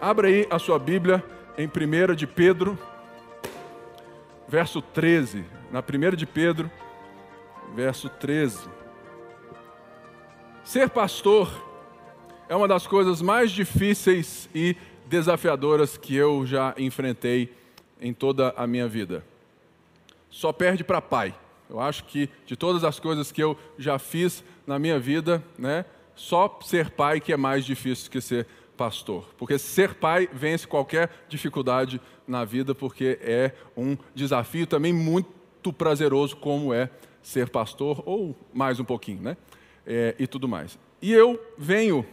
[0.00, 1.24] Abra aí a sua Bíblia
[1.56, 2.78] em 1 de Pedro,
[4.46, 5.42] verso 13.
[5.72, 6.70] Na 1 de Pedro,
[7.74, 8.68] verso 13.
[10.62, 11.50] Ser pastor
[12.46, 17.54] é uma das coisas mais difíceis e desafiadoras que eu já enfrentei
[17.98, 19.24] em toda a minha vida.
[20.28, 21.34] Só perde para pai.
[21.70, 25.86] Eu acho que de todas as coisas que eu já fiz na minha vida, né,
[26.14, 28.56] só ser pai que é mais difícil que ser pastor.
[29.36, 36.36] Porque ser pai vence qualquer dificuldade na vida, porque é um desafio também muito prazeroso,
[36.36, 36.90] como é
[37.22, 39.36] ser pastor, ou mais um pouquinho, né?
[39.86, 40.78] É, e tudo mais.
[41.00, 42.06] E eu venho,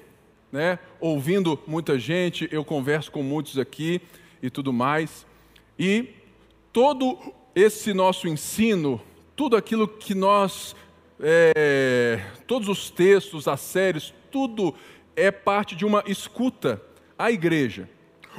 [0.51, 4.01] né, ouvindo muita gente, eu converso com muitos aqui
[4.41, 5.25] e tudo mais,
[5.77, 6.09] e
[6.71, 7.17] todo
[7.55, 9.01] esse nosso ensino,
[9.35, 10.75] tudo aquilo que nós,
[11.19, 14.73] é, todos os textos, as séries, tudo
[15.15, 16.81] é parte de uma escuta
[17.17, 17.89] à igreja.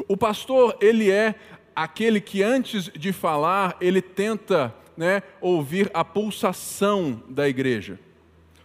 [0.09, 1.35] O pastor, ele é
[1.75, 7.99] aquele que antes de falar, ele tenta né, ouvir a pulsação da igreja.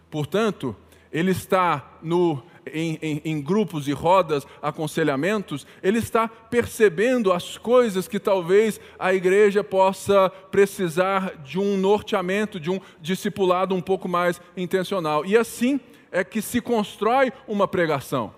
[0.09, 0.75] Portanto,
[1.11, 2.43] ele está no,
[2.73, 9.13] em, em, em, grupos e rodas, aconselhamentos, ele está percebendo as coisas que talvez a
[9.13, 15.25] igreja possa precisar de um norteamento, de um discipulado um pouco mais intencional.
[15.25, 15.80] E assim
[16.11, 18.33] é que se constrói uma pregação.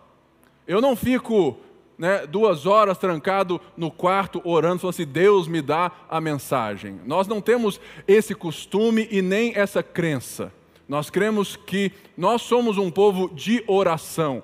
[0.67, 1.57] Eu não fico
[1.97, 6.99] né, duas horas trancado no quarto orando, falando assim: Deus me dá a mensagem.
[7.05, 10.51] Nós não temos esse costume e nem essa crença.
[10.87, 14.43] Nós cremos que nós somos um povo de oração,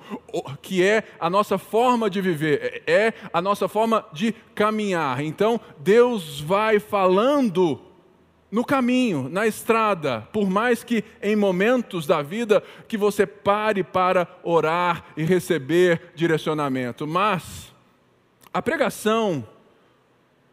[0.62, 5.22] que é a nossa forma de viver, é a nossa forma de caminhar.
[5.22, 7.82] Então, Deus vai falando
[8.52, 14.28] no caminho, na estrada, por mais que em momentos da vida que você pare para
[14.44, 17.06] orar e receber direcionamento.
[17.06, 17.74] Mas
[18.54, 19.46] a pregação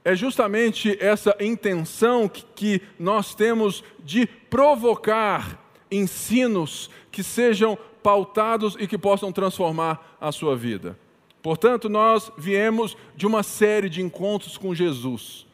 [0.05, 5.59] é justamente essa intenção que, nós temos de provocar
[5.91, 10.99] ensinos que sejam pautados e que possam transformar a sua vida.
[11.43, 15.47] Portanto, nós viemos de uma série de encontros com Jesus,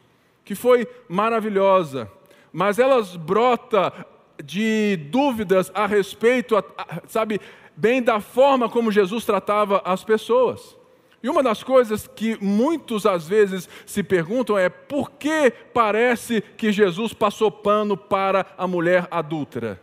[0.43, 2.11] que foi maravilhosa
[2.51, 3.93] mas elas brota
[4.43, 6.55] de dúvidas a respeito,
[7.07, 7.39] sabe,
[7.75, 10.77] bem da forma como Jesus tratava as pessoas.
[11.23, 16.71] E uma das coisas que muitos às vezes se perguntam é por que parece que
[16.71, 19.79] Jesus passou pano para a mulher adúltera?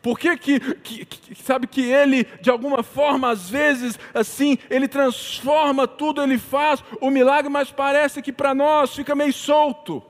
[0.00, 4.86] Por que, que, que, que, sabe que ele, de alguma forma, às vezes, assim, ele
[4.86, 10.02] transforma tudo, ele faz o milagre, mas parece que para nós fica meio solto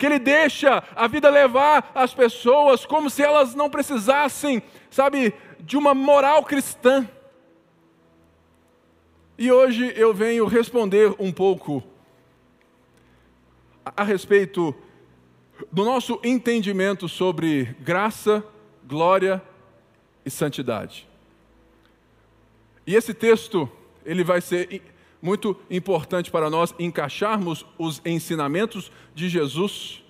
[0.00, 5.76] que ele deixa a vida levar as pessoas como se elas não precisassem, sabe, de
[5.76, 7.06] uma moral cristã.
[9.36, 11.84] E hoje eu venho responder um pouco
[13.84, 14.74] a respeito
[15.70, 18.42] do nosso entendimento sobre graça,
[18.82, 19.42] glória
[20.24, 21.06] e santidade.
[22.86, 23.70] E esse texto,
[24.02, 24.82] ele vai ser
[25.22, 30.02] muito importante para nós encaixarmos os ensinamentos de Jesus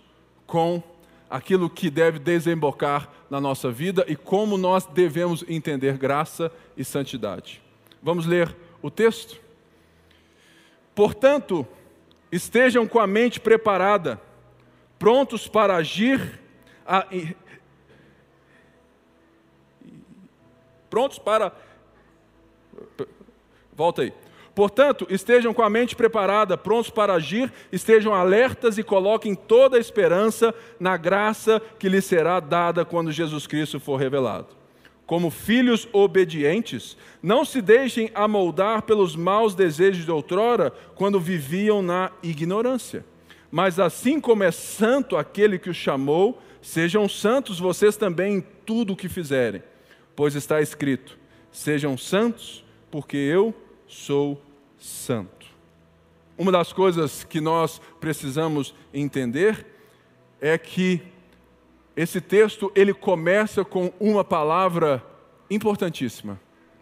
[0.46, 0.82] com
[1.28, 7.62] aquilo que deve desembocar na nossa vida e como nós devemos entender graça e santidade.
[8.02, 9.40] Vamos ler o texto?
[10.94, 11.66] Portanto,
[12.30, 14.20] estejam com a mente preparada,
[14.98, 16.40] prontos para agir,
[16.86, 17.06] a,
[20.88, 21.52] prontos para.
[23.72, 24.12] Volta aí
[24.60, 29.80] Portanto, estejam com a mente preparada, prontos para agir, estejam alertas e coloquem toda a
[29.80, 34.48] esperança na graça que lhes será dada quando Jesus Cristo for revelado.
[35.06, 42.12] Como filhos obedientes, não se deixem amoldar pelos maus desejos de outrora, quando viviam na
[42.22, 43.02] ignorância.
[43.50, 48.92] Mas assim como é santo aquele que os chamou, sejam santos vocês também em tudo
[48.92, 49.62] o que fizerem.
[50.14, 51.16] Pois está escrito:
[51.50, 53.54] sejam santos, porque eu
[53.86, 54.49] sou santo.
[56.36, 59.66] Uma das coisas que nós precisamos entender
[60.40, 61.02] é que
[61.94, 65.04] esse texto ele começa com uma palavra
[65.50, 66.40] importantíssima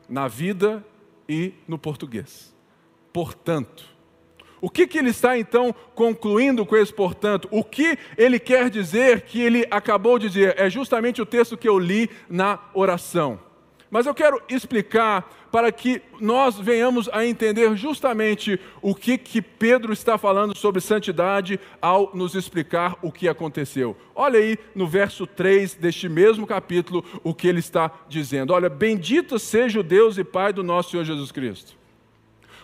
[0.09, 0.85] na vida
[1.29, 2.55] e no português.
[3.13, 3.85] Portanto,
[4.61, 7.49] o que, que ele está então concluindo com esse portanto?
[7.51, 10.55] O que ele quer dizer que ele acabou de dizer?
[10.59, 13.41] É justamente o texto que eu li na oração.
[13.91, 19.93] Mas eu quero explicar para que nós venhamos a entender justamente o que, que Pedro
[19.93, 23.97] está falando sobre santidade ao nos explicar o que aconteceu.
[24.15, 28.53] Olha aí no verso 3 deste mesmo capítulo o que ele está dizendo.
[28.53, 31.78] Olha, bendito seja o Deus e Pai do nosso Senhor Jesus Cristo.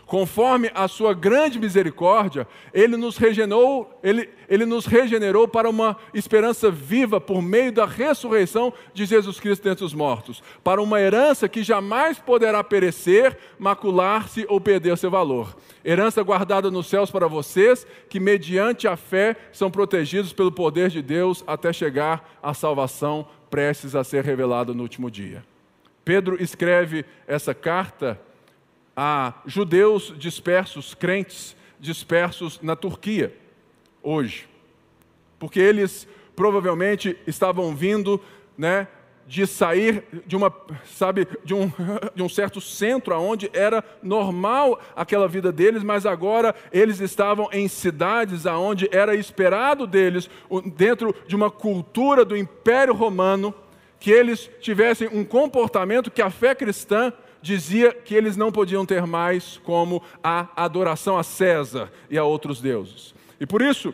[0.07, 6.71] Conforme a sua grande misericórdia, ele nos regenerou, ele, ele nos regenerou para uma esperança
[6.71, 11.63] viva por meio da ressurreição de Jesus Cristo dentre os mortos, para uma herança que
[11.63, 15.57] jamais poderá perecer, macular-se ou perder seu valor.
[15.85, 21.01] Herança guardada nos céus para vocês, que mediante a fé são protegidos pelo poder de
[21.01, 25.45] Deus até chegar à salvação prestes a ser revelada no último dia.
[26.05, 28.21] Pedro escreve essa carta
[28.97, 33.35] a judeus dispersos, crentes dispersos na Turquia,
[34.03, 34.49] hoje.
[35.39, 38.21] Porque eles provavelmente estavam vindo,
[38.57, 38.89] né,
[39.27, 40.53] de sair de uma,
[40.85, 41.71] sabe, de um,
[42.15, 47.69] de um certo centro onde era normal aquela vida deles, mas agora eles estavam em
[47.69, 50.29] cidades aonde era esperado deles,
[50.77, 53.55] dentro de uma cultura do Império Romano,
[53.99, 57.13] que eles tivessem um comportamento que a fé cristã
[57.45, 62.59] dizia que eles não podiam ter mais como a adoração a César e a outros
[62.59, 63.15] deuses.
[63.39, 63.93] E por isso,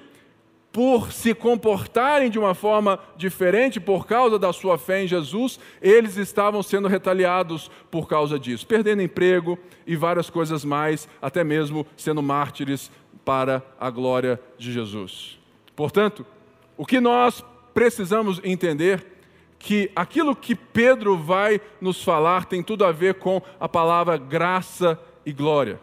[0.70, 6.16] por se comportarem de uma forma diferente por causa da sua fé em Jesus, eles
[6.16, 12.22] estavam sendo retaliados por causa disso, perdendo emprego e várias coisas mais, até mesmo sendo
[12.22, 12.88] mártires
[13.24, 15.40] para a glória de Jesus.
[15.74, 16.24] Portanto,
[16.76, 17.44] o que nós
[17.74, 19.04] precisamos entender
[19.60, 24.98] que aquilo que Pedro vai nos falar tem tudo a ver com a palavra graça
[25.24, 25.78] e glória.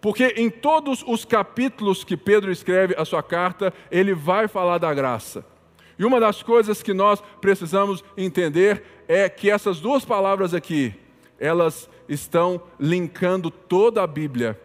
[0.00, 4.94] Porque em todos os capítulos que Pedro escreve a sua carta, ele vai falar da
[4.94, 5.44] graça.
[5.98, 10.94] E uma das coisas que nós precisamos entender é que essas duas palavras aqui,
[11.40, 14.58] elas estão linkando toda a Bíblia.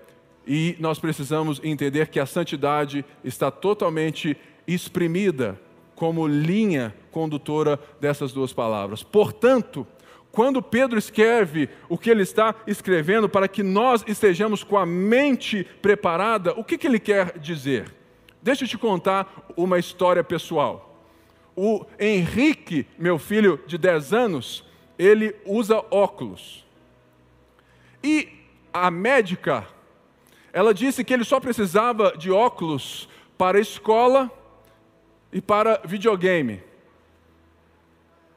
[0.46, 5.60] E nós precisamos entender que a santidade está totalmente exprimida
[5.96, 9.04] como linha condutora dessas duas palavras.
[9.04, 9.86] Portanto,
[10.32, 15.64] quando Pedro escreve o que ele está escrevendo para que nós estejamos com a mente
[15.82, 17.94] preparada, o que, que ele quer dizer?
[18.42, 21.00] Deixa eu te contar uma história pessoal.
[21.56, 24.66] O Henrique, meu filho de 10 anos,
[24.98, 26.66] ele usa óculos.
[28.04, 28.28] E
[28.74, 29.68] a médica,
[30.52, 33.08] ela disse que ele só precisava de óculos
[33.38, 34.32] para a escola
[35.34, 36.62] e para videogame.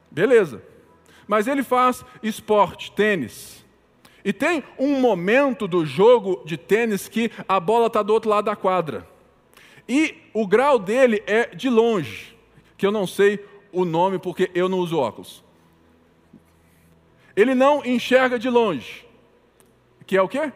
[0.09, 0.61] Beleza.
[1.27, 3.63] Mas ele faz esporte, tênis.
[4.25, 8.45] E tem um momento do jogo de tênis que a bola está do outro lado
[8.45, 9.07] da quadra.
[9.87, 12.35] E o grau dele é de longe,
[12.77, 15.43] que eu não sei o nome porque eu não uso óculos.
[17.35, 19.05] Ele não enxerga de longe.
[20.05, 20.51] Que é o quê?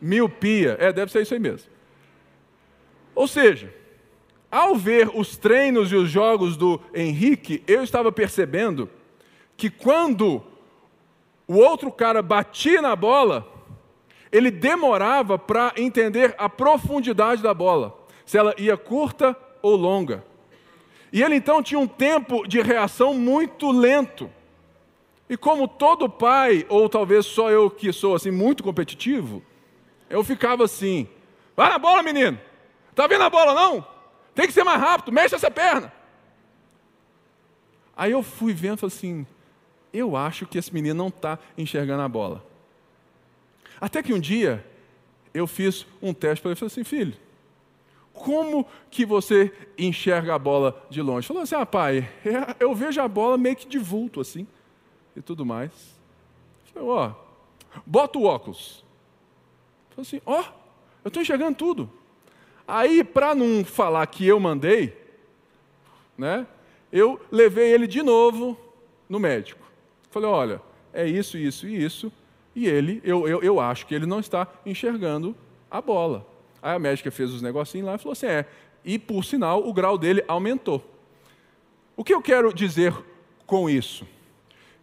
[0.00, 0.76] Miopia.
[0.78, 1.70] É, deve ser isso aí mesmo.
[3.14, 3.72] Ou seja,
[4.50, 8.88] ao ver os treinos e os jogos do Henrique, eu estava percebendo
[9.56, 10.42] que quando
[11.46, 13.46] o outro cara batia na bola,
[14.30, 20.24] ele demorava para entender a profundidade da bola, se ela ia curta ou longa.
[21.12, 24.30] E ele então tinha um tempo de reação muito lento.
[25.28, 29.42] E como todo pai, ou talvez só eu que sou assim muito competitivo,
[30.08, 31.08] eu ficava assim:
[31.56, 32.38] vai na bola, menino!
[32.94, 33.97] Tá vendo a bola não?
[34.38, 35.92] Tem que ser mais rápido, mexe essa perna.
[37.96, 39.26] Aí eu fui vendo assim:
[39.92, 42.46] eu acho que esse menino não está enxergando a bola.
[43.80, 44.64] Até que um dia
[45.34, 47.16] eu fiz um teste para ele e falei assim: filho,
[48.12, 51.26] como que você enxerga a bola de longe?
[51.26, 54.46] Falou assim: ah, pai, é, eu vejo a bola meio que de vulto assim
[55.16, 55.72] e tudo mais.
[56.72, 57.10] Falei, ó,
[57.84, 58.84] bota o óculos.
[59.90, 60.44] Falei assim: ó,
[61.02, 61.97] eu estou enxergando tudo.
[62.68, 64.94] Aí, para não falar que eu mandei,
[66.18, 66.46] né,
[66.92, 68.60] eu levei ele de novo
[69.08, 69.66] no médico.
[70.10, 72.12] Falei: olha, é isso, isso e isso.
[72.54, 75.34] E ele, eu, eu, eu acho que ele não está enxergando
[75.70, 76.26] a bola.
[76.60, 78.44] Aí a médica fez os negocinhos lá e falou assim: é.
[78.84, 80.84] E por sinal, o grau dele aumentou.
[81.96, 82.94] O que eu quero dizer
[83.46, 84.06] com isso?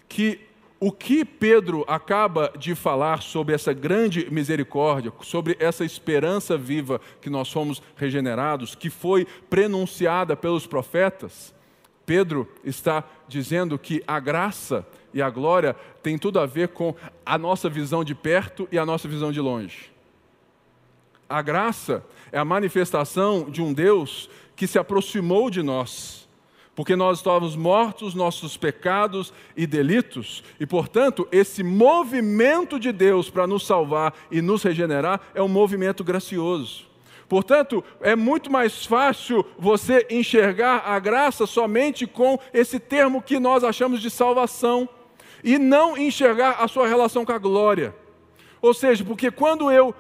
[0.10, 0.40] Que
[0.86, 7.28] o que Pedro acaba de falar sobre essa grande misericórdia, sobre essa esperança viva que
[7.28, 11.56] nós fomos regenerados, que foi prenunciada pelos profetas,
[12.06, 16.94] Pedro está dizendo que a graça e a glória tem tudo a ver com
[17.26, 19.92] a nossa visão de perto e a nossa visão de longe.
[21.28, 26.25] A graça é a manifestação de um Deus que se aproximou de nós
[26.76, 33.48] porque nós estávamos mortos nossos pecados e delitos, e portanto, esse movimento de Deus para
[33.48, 36.86] nos salvar e nos regenerar é um movimento gracioso.
[37.28, 43.64] Portanto, é muito mais fácil você enxergar a graça somente com esse termo que nós
[43.64, 44.88] achamos de salvação,
[45.44, 47.96] e não enxergar a sua relação com a glória.
[48.60, 49.94] Ou seja, porque quando eu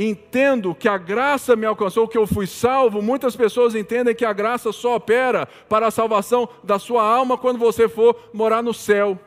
[0.00, 4.32] entendo que a graça me alcançou, que eu fui salvo, muitas pessoas entendem que a
[4.32, 9.18] graça só opera para a salvação da sua alma quando você for morar no céu.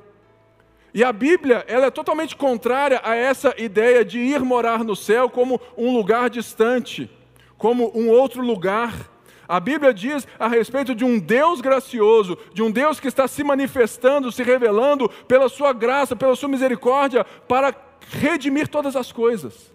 [0.94, 5.30] E a Bíblia, ela é totalmente contrária a essa ideia de ir morar no céu
[5.30, 7.10] como um lugar distante,
[7.58, 9.10] como um outro lugar.
[9.48, 13.44] A Bíblia diz a respeito de um Deus gracioso, de um Deus que está se
[13.44, 17.75] manifestando, se revelando pela sua graça, pela sua misericórdia, para
[18.10, 19.72] redimir todas as coisas.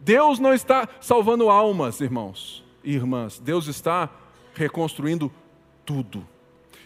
[0.00, 3.38] Deus não está salvando almas, irmãos e irmãs.
[3.38, 4.08] Deus está
[4.54, 5.30] reconstruindo
[5.84, 6.26] tudo.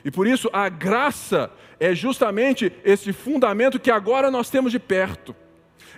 [0.05, 5.35] E por isso a graça é justamente esse fundamento que agora nós temos de perto.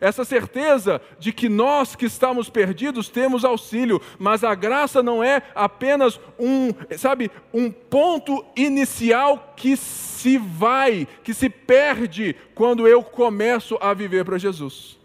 [0.01, 5.43] Essa certeza de que nós que estamos perdidos temos auxílio, mas a graça não é
[5.55, 13.79] apenas um, sabe, um ponto inicial que se vai, que se perde quando eu começo
[13.81, 14.99] a viver para Jesus.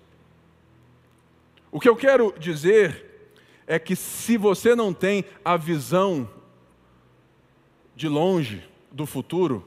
[1.71, 3.05] O que eu quero dizer
[3.67, 6.27] é que se você não tem a visão
[7.95, 9.63] de longe do futuro,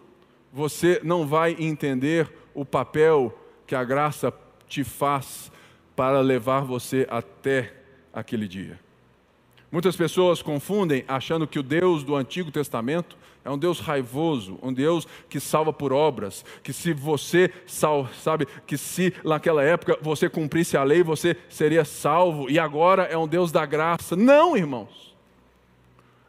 [0.53, 4.33] você não vai entender o papel que a graça
[4.67, 5.53] te faz
[5.95, 7.73] para levar você até
[8.13, 8.81] aquele dia.
[9.71, 14.73] Muitas pessoas confundem achando que o Deus do Antigo Testamento é um Deus raivoso, um
[14.73, 20.77] Deus que salva por obras, que se você sabe que se naquela época você cumprisse
[20.77, 24.15] a lei, você seria salvo e agora é um Deus da graça.
[24.15, 25.13] Não, irmãos.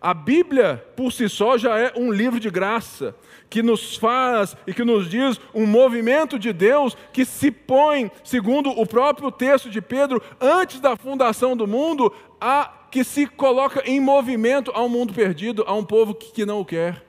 [0.02, 3.16] A Bíblia por si só já é um livro de graça
[3.50, 8.70] que nos faz e que nos diz um movimento de Deus que se põe, segundo
[8.70, 14.00] o próprio texto de Pedro, antes da fundação do mundo, a que se coloca em
[14.00, 17.04] movimento a um mundo perdido, a um povo que não o quer.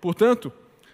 [0.00, 0.52] Portanto,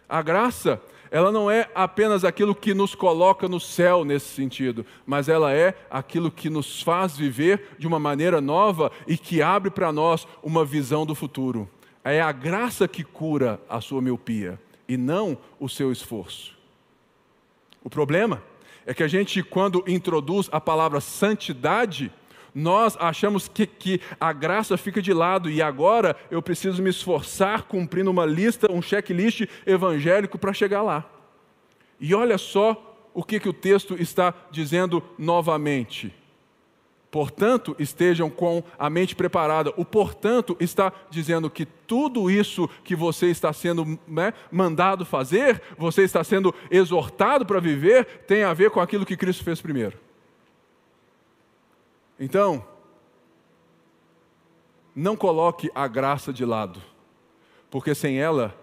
[0.09, 0.80] a graça,
[1.11, 5.75] ela não é apenas aquilo que nos coloca no céu nesse sentido, mas ela é
[5.90, 10.64] aquilo que nos faz viver de uma maneira nova e que abre para nós uma
[10.64, 11.68] visão do futuro.
[12.02, 16.56] É a graça que cura a sua miopia e não o seu esforço.
[17.85, 18.42] O problema
[18.87, 22.11] é que a gente, quando introduz a palavra santidade,
[22.54, 27.62] nós achamos que, que a graça fica de lado e agora eu preciso me esforçar
[27.62, 31.09] cumprindo uma lista, um checklist evangélico para chegar lá.
[32.00, 36.14] E olha só o que, que o texto está dizendo novamente.
[37.11, 39.73] Portanto, estejam com a mente preparada.
[39.76, 46.02] O portanto está dizendo que tudo isso que você está sendo né, mandado fazer, você
[46.02, 49.99] está sendo exortado para viver, tem a ver com aquilo que Cristo fez primeiro.
[52.21, 52.62] Então,
[54.95, 56.83] não coloque a graça de lado,
[57.71, 58.55] porque sem ela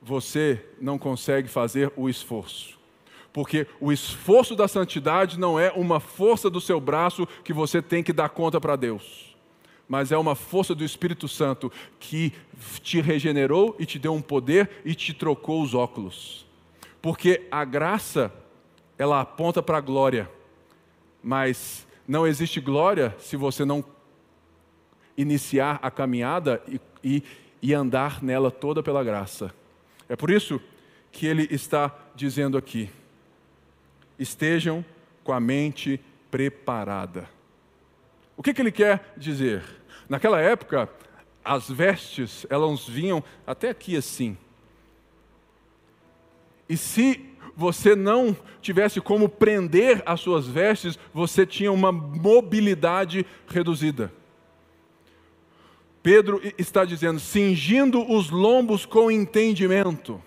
[0.00, 2.80] você não consegue fazer o esforço.
[3.32, 8.02] Porque o esforço da santidade não é uma força do seu braço que você tem
[8.02, 9.36] que dar conta para Deus,
[9.86, 12.32] mas é uma força do Espírito Santo que
[12.82, 16.46] te regenerou e te deu um poder e te trocou os óculos.
[17.00, 18.32] Porque a graça,
[18.96, 20.30] ela aponta para a glória,
[21.22, 23.84] mas não existe glória se você não
[25.16, 27.22] iniciar a caminhada e, e,
[27.60, 29.54] e andar nela toda pela graça.
[30.08, 30.60] É por isso
[31.10, 32.90] que ele está dizendo aqui:
[34.18, 34.84] estejam
[35.22, 37.28] com a mente preparada.
[38.36, 39.62] O que, que ele quer dizer?
[40.08, 40.88] Naquela época,
[41.44, 44.36] as vestes, elas vinham até aqui assim.
[46.68, 54.12] E se você não tivesse como prender as suas vestes, você tinha uma mobilidade reduzida.
[56.02, 60.20] Pedro está dizendo, cingindo os lombos com entendimento.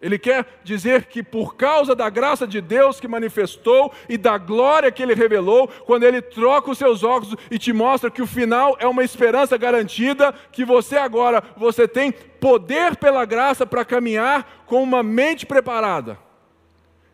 [0.00, 4.90] Ele quer dizer que por causa da graça de Deus que manifestou e da glória
[4.90, 8.76] que ele revelou, quando ele troca os seus óculos e te mostra que o final
[8.80, 14.82] é uma esperança garantida, que você agora você tem poder pela graça para caminhar com
[14.82, 16.18] uma mente preparada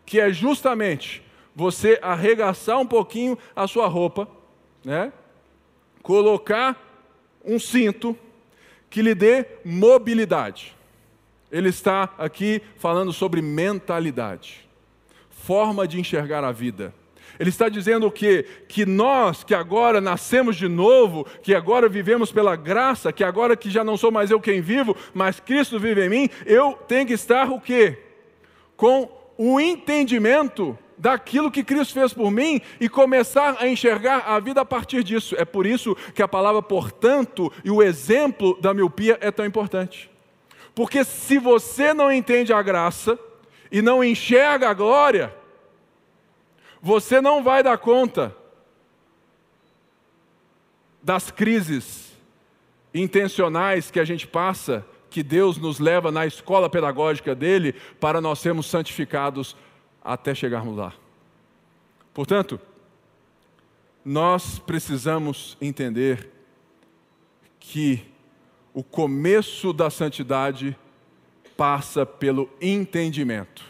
[0.09, 1.23] que é justamente
[1.55, 4.27] você arregaçar um pouquinho a sua roupa,
[4.83, 5.13] né?
[6.03, 6.83] colocar
[7.45, 8.17] um cinto
[8.89, 10.75] que lhe dê mobilidade.
[11.53, 14.67] Ele está aqui falando sobre mentalidade,
[15.29, 16.95] forma de enxergar a vida.
[17.39, 18.47] Ele está dizendo o quê?
[18.67, 23.69] Que nós que agora nascemos de novo, que agora vivemos pela graça, que agora que
[23.69, 27.13] já não sou mais eu quem vivo, mas Cristo vive em mim, eu tenho que
[27.13, 27.99] estar o quê?
[28.75, 34.61] Com o entendimento daquilo que Cristo fez por mim e começar a enxergar a vida
[34.61, 35.37] a partir disso.
[35.39, 40.11] É por isso que a palavra portanto e o exemplo da miopia é tão importante.
[40.75, 43.17] Porque se você não entende a graça
[43.71, 45.33] e não enxerga a glória,
[46.83, 48.35] você não vai dar conta
[51.03, 52.13] das crises
[52.93, 58.39] intencionais que a gente passa, que Deus nos leva na escola pedagógica dele para nós
[58.39, 59.57] sermos santificados
[60.03, 60.93] até chegarmos lá.
[62.13, 62.61] Portanto,
[64.05, 66.31] nós precisamos entender
[67.61, 68.05] que
[68.73, 70.77] o começo da santidade
[71.57, 73.65] passa pelo entendimento.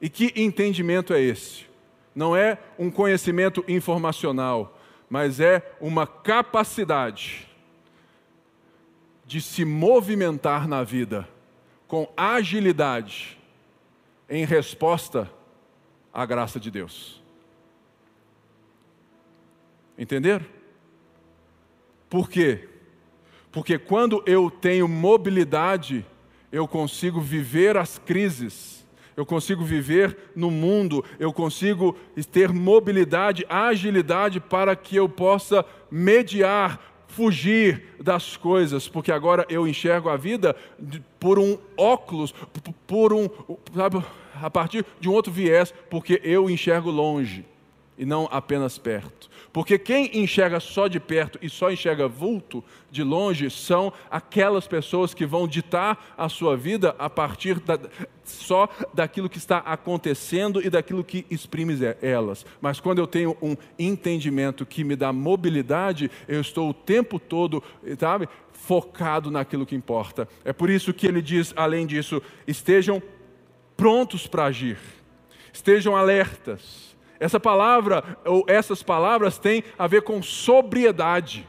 [0.00, 1.66] E que entendimento é esse?
[2.14, 4.78] Não é um conhecimento informacional,
[5.10, 7.48] mas é uma capacidade
[9.34, 11.28] de se movimentar na vida
[11.88, 13.36] com agilidade
[14.30, 15.28] em resposta
[16.12, 17.20] à graça de Deus.
[19.98, 20.46] Entenderam?
[22.08, 22.68] Por quê?
[23.50, 26.06] Porque quando eu tenho mobilidade,
[26.52, 28.86] eu consigo viver as crises,
[29.16, 31.98] eu consigo viver no mundo, eu consigo
[32.30, 40.08] ter mobilidade, agilidade para que eu possa mediar, fugir das coisas, porque agora eu enxergo
[40.08, 40.54] a vida
[41.20, 42.34] por um óculos,
[42.86, 43.28] por um,
[43.74, 44.02] sabe,
[44.34, 47.44] a partir de um outro viés, porque eu enxergo longe
[47.96, 49.30] e não apenas perto.
[49.52, 55.14] Porque quem enxerga só de perto e só enxerga vulto de longe são aquelas pessoas
[55.14, 57.78] que vão ditar a sua vida a partir da,
[58.24, 62.44] só daquilo que está acontecendo e daquilo que exprime elas.
[62.60, 67.62] Mas quando eu tenho um entendimento que me dá mobilidade, eu estou o tempo todo,
[67.98, 70.28] sabe, focado naquilo que importa.
[70.44, 73.02] É por isso que ele diz, além disso, estejam
[73.76, 74.78] prontos para agir,
[75.52, 76.93] estejam alertas
[77.24, 81.48] essa palavra, ou essas palavras, têm a ver com sobriedade.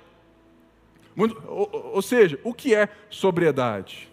[1.18, 4.10] Ou seja, o que é sobriedade?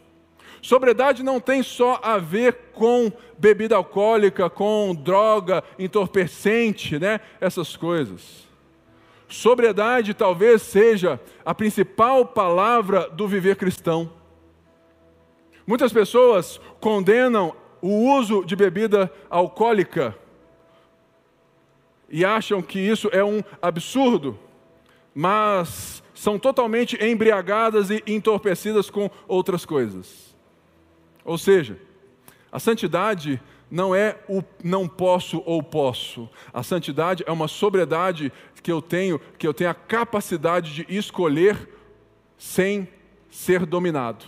[0.61, 7.21] Sobriedade não tem só a ver com bebida alcoólica, com droga, entorpecente, né?
[7.41, 8.43] essas coisas.
[9.29, 14.11] Sobriedade talvez seja a principal palavra do viver cristão.
[15.65, 20.21] Muitas pessoas condenam o uso de bebida alcoólica
[22.13, 24.39] e acham que isso é um absurdo,
[25.15, 30.37] mas são totalmente embriagadas e entorpecidas com outras coisas.
[31.25, 31.79] Ou seja,
[32.53, 36.29] a santidade não é o não posso ou posso.
[36.53, 38.31] A santidade é uma sobriedade
[38.63, 41.69] que eu tenho, que eu tenho a capacidade de escolher
[42.37, 42.87] sem
[43.31, 44.27] ser dominado.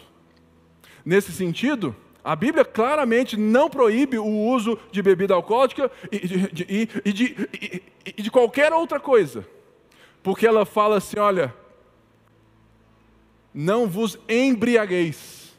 [1.05, 1.95] Nesse sentido,
[2.25, 7.85] a Bíblia claramente não proíbe o uso de bebida alcoólica e de, de,
[8.17, 9.47] de, qualquer outra coisa,
[10.23, 11.55] porque ela fala assim: olha,
[13.53, 15.55] não vos embriagueis.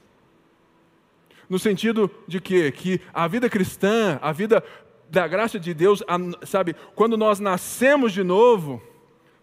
[1.48, 4.64] No sentido de que, que a vida cristã, a vida
[5.08, 6.02] da graça de Deus,
[6.48, 8.82] sabe, quando nós nascemos de novo,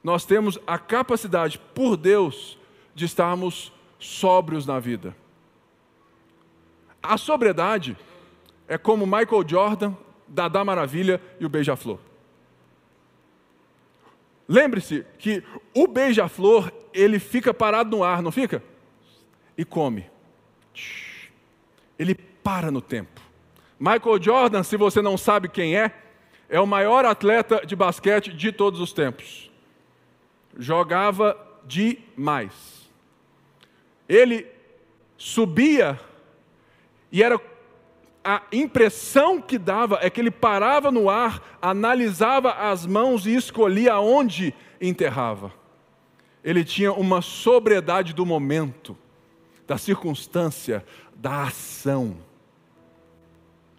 [0.02, 2.58] nós temos a capacidade, por Deus,
[2.92, 5.14] de estarmos sóbrios na vida.
[7.02, 7.96] A sobriedade
[8.68, 9.94] é como Michael Jordan,
[10.28, 11.98] Dada Maravilha e o Beija-Flor.
[14.48, 15.42] Lembre-se que
[15.74, 18.62] o beija-flor, ele fica parado no ar, não fica?
[19.56, 20.10] E come.
[21.98, 23.20] Ele para no tempo.
[23.78, 25.92] Michael Jordan, se você não sabe quem é,
[26.48, 29.50] é o maior atleta de basquete de todos os tempos.
[30.58, 31.34] Jogava
[31.64, 32.90] demais.
[34.08, 34.46] Ele
[35.16, 35.98] subia
[37.12, 37.38] e era
[38.24, 43.98] a impressão que dava é que ele parava no ar, analisava as mãos e escolhia
[43.98, 45.52] onde enterrava.
[46.42, 48.96] Ele tinha uma sobriedade do momento,
[49.66, 52.16] da circunstância, da ação.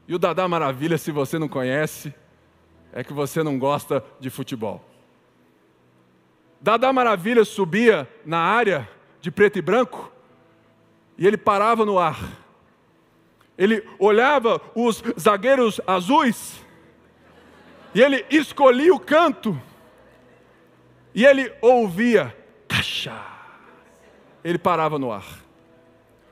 [0.08, 2.14] E o Dadá Maravilha, se você não conhece,
[2.92, 4.84] é que você não gosta de futebol.
[6.62, 8.88] Dadá Maravilha subia na área
[9.20, 10.12] de preto e branco
[11.18, 12.43] e ele parava no ar
[13.58, 16.64] ele olhava os zagueiros azuis
[17.94, 19.60] e ele escolhia o canto
[21.14, 22.36] e ele ouvia
[22.68, 23.14] caixa.
[24.44, 25.26] Ele parava no ar.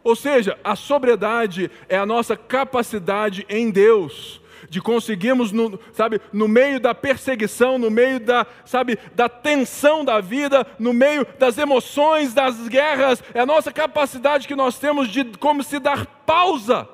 [0.03, 6.47] Ou seja, a sobriedade é a nossa capacidade em Deus de conseguirmos, no, sabe, no
[6.47, 12.33] meio da perseguição, no meio da, sabe, da tensão da vida, no meio das emoções,
[12.33, 16.87] das guerras, é a nossa capacidade que nós temos de como se dar pausa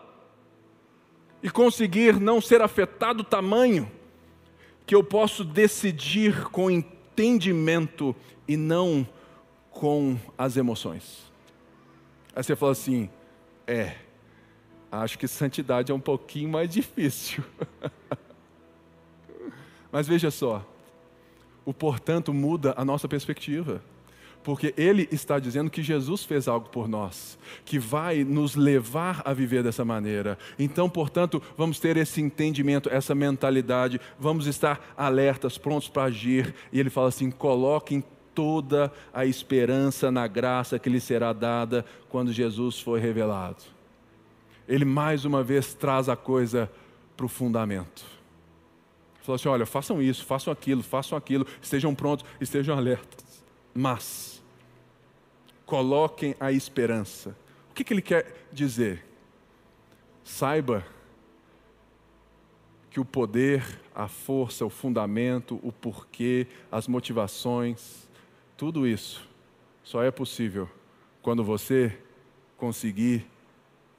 [1.48, 3.90] e conseguir não ser afetado tamanho
[4.86, 8.14] que eu posso decidir com entendimento
[8.46, 9.08] e não
[9.72, 11.32] com as emoções.
[12.36, 13.10] Aí você fala assim:
[13.66, 13.96] é,
[14.92, 17.42] acho que santidade é um pouquinho mais difícil.
[19.90, 20.70] Mas veja só,
[21.64, 23.82] o portanto muda a nossa perspectiva.
[24.48, 29.34] Porque ele está dizendo que Jesus fez algo por nós, que vai nos levar a
[29.34, 30.40] viver dessa maneira.
[30.58, 36.56] Então, portanto, vamos ter esse entendimento, essa mentalidade, vamos estar alertas, prontos para agir.
[36.72, 38.02] E ele fala assim: coloquem
[38.34, 43.66] toda a esperança na graça que lhe será dada quando Jesus for revelado.
[44.66, 46.72] Ele mais uma vez traz a coisa
[47.18, 48.06] para o fundamento.
[49.24, 53.28] Falou assim: olha, façam isso, façam aquilo, façam aquilo, estejam prontos, estejam alertas.
[53.80, 54.37] Mas,
[55.68, 57.38] coloquem a esperança.
[57.70, 59.06] O que, que ele quer dizer?
[60.24, 60.84] Saiba
[62.90, 68.10] que o poder, a força, o fundamento, o porquê, as motivações,
[68.56, 69.28] tudo isso
[69.84, 70.68] só é possível
[71.22, 71.98] quando você
[72.58, 73.28] conseguir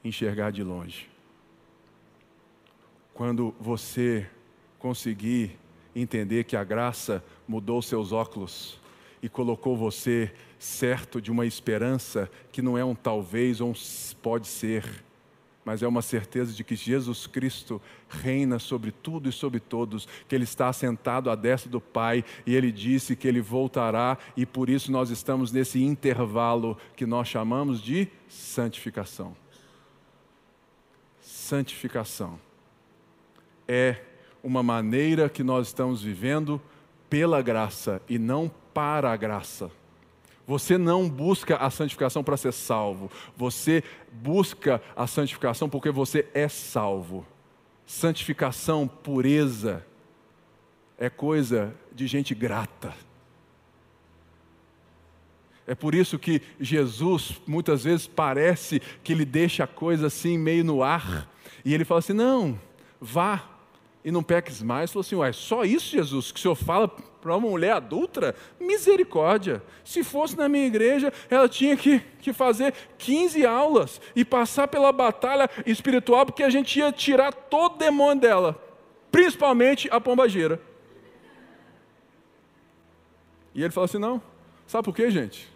[0.03, 1.07] enxergar de longe.
[3.13, 4.29] Quando você
[4.79, 5.57] conseguir
[5.95, 8.79] entender que a graça mudou seus óculos
[9.21, 13.73] e colocou você certo de uma esperança que não é um talvez ou um
[14.21, 14.83] pode ser,
[15.63, 20.35] mas é uma certeza de que Jesus Cristo reina sobre tudo e sobre todos, que
[20.35, 24.69] Ele está sentado à destra do Pai e Ele disse que Ele voltará e por
[24.69, 29.35] isso nós estamos nesse intervalo que nós chamamos de santificação.
[31.21, 32.39] Santificação
[33.67, 34.01] é
[34.43, 36.61] uma maneira que nós estamos vivendo
[37.09, 39.71] pela graça e não para a graça.
[40.49, 46.47] Você não busca a santificação para ser salvo, você busca a santificação porque você é
[46.47, 47.23] salvo.
[47.85, 49.85] Santificação, pureza,
[50.97, 52.95] é coisa de gente grata.
[55.67, 60.63] É por isso que Jesus muitas vezes parece que ele deixa a coisa assim meio
[60.63, 61.29] no ar,
[61.63, 62.59] e ele fala assim: não,
[62.99, 63.47] vá,
[64.03, 64.91] e não peques mais.
[64.91, 68.35] Falou assim: Ué, só isso, Jesus, que o senhor fala para uma mulher adulta?
[68.59, 69.61] Misericórdia.
[69.83, 74.91] Se fosse na minha igreja, ela tinha que, que fazer 15 aulas e passar pela
[74.91, 78.63] batalha espiritual, porque a gente ia tirar todo o demônio dela,
[79.11, 80.61] principalmente a pombageira.
[83.53, 84.21] E ele falou assim: Não,
[84.65, 85.47] sabe por quê, gente?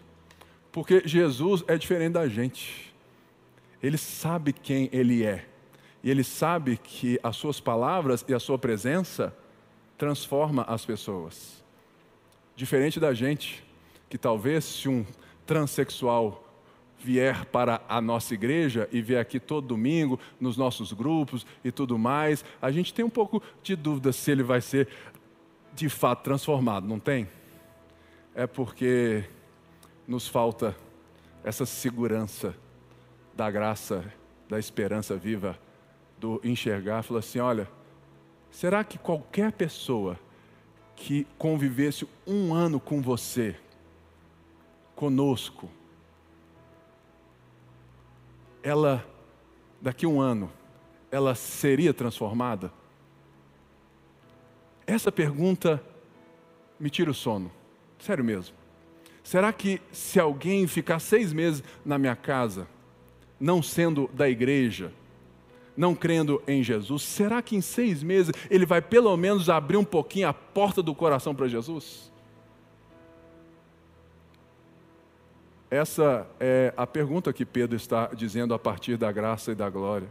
[0.70, 2.92] Porque Jesus é diferente da gente.
[3.82, 5.46] Ele sabe quem ele é.
[6.02, 9.34] E ele sabe que as suas palavras e a sua presença
[9.96, 11.62] transforma as pessoas.
[12.56, 13.64] Diferente da gente,
[14.08, 15.04] que talvez se um
[15.46, 16.44] transexual
[16.98, 21.98] vier para a nossa igreja e vier aqui todo domingo, nos nossos grupos e tudo
[21.98, 24.88] mais, a gente tem um pouco de dúvida se ele vai ser
[25.74, 27.28] de fato transformado, não tem?
[28.34, 29.24] É porque
[30.08, 30.74] nos falta
[31.42, 32.54] essa segurança
[33.34, 34.04] da graça,
[34.48, 35.58] da esperança viva
[36.18, 37.68] do enxergar, falou assim: olha,
[38.54, 40.18] será que qualquer pessoa
[40.94, 43.56] que convivesse um ano com você,
[44.94, 45.68] conosco,
[48.62, 49.04] ela,
[49.82, 50.52] daqui a um ano,
[51.10, 52.72] ela seria transformada?
[54.86, 55.82] Essa pergunta
[56.78, 57.50] me tira o sono,
[57.98, 58.54] sério mesmo.
[59.24, 62.68] Será que se alguém ficar seis meses na minha casa,
[63.40, 64.92] não sendo da igreja,
[65.76, 69.84] não crendo em Jesus, será que em seis meses ele vai pelo menos abrir um
[69.84, 72.12] pouquinho a porta do coração para Jesus?
[75.70, 80.08] Essa é a pergunta que Pedro está dizendo a partir da graça e da glória.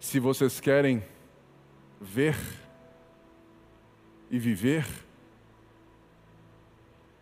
[0.00, 1.04] Se vocês querem
[2.00, 2.36] ver
[4.28, 4.84] e viver,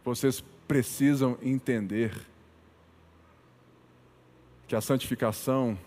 [0.02, 2.12] vocês precisam entender
[4.66, 5.78] que a santificação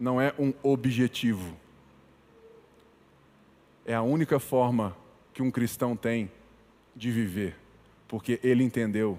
[0.00, 1.54] não é um objetivo.
[3.84, 4.96] É a única forma
[5.34, 6.32] que um cristão tem
[6.96, 7.54] de viver,
[8.08, 9.18] porque ele entendeu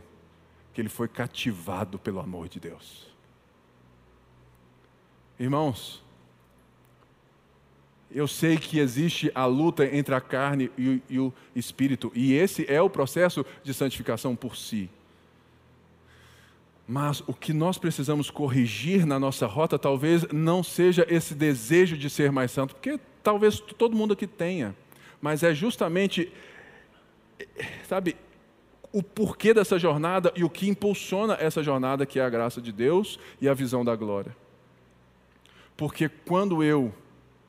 [0.74, 3.08] que ele foi cativado pelo amor de Deus.
[5.39, 6.04] Irmãos,
[8.10, 12.82] eu sei que existe a luta entre a carne e, o espírito, e esse é
[12.82, 14.89] o processo de santificação por si.
[16.88, 22.10] Mas o que nós precisamos corrigir na nossa rota talvez não seja esse desejo de
[22.10, 24.76] ser mais santo, porque talvez todo mundo aqui tenha,
[25.22, 26.32] mas é justamente,
[27.88, 28.15] sabe,
[28.91, 32.72] o porquê dessa jornada e o que impulsiona essa jornada, que é a graça de
[32.72, 34.36] Deus e a visão da glória.
[35.78, 36.94] Porque quando eu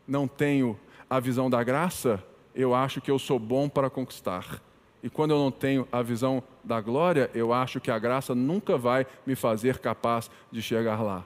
[0.06, 0.78] não tenho
[1.10, 2.22] a visão da graça,
[2.54, 4.62] eu acho que eu sou bom para conquistar.
[5.02, 8.78] E quando eu não tenho a visão da glória, eu acho que a graça nunca
[8.78, 11.24] vai me fazer capaz de chegar lá.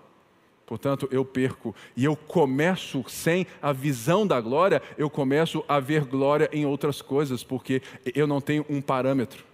[0.65, 1.75] Portanto, eu perco.
[1.97, 7.01] E eu começo sem a visão da glória, eu começo a ver glória em outras
[7.01, 7.81] coisas, porque
[8.15, 9.45] eu não tenho um parâmetro.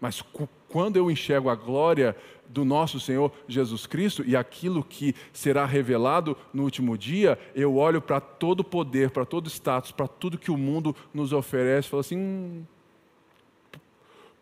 [0.00, 0.22] Mas
[0.68, 2.16] quando eu enxergo a glória
[2.48, 8.00] do nosso Senhor Jesus Cristo e aquilo que será revelado no último dia, eu olho
[8.00, 12.00] para todo poder, para todo status, para tudo que o mundo nos oferece e falo
[12.00, 12.64] assim: hum,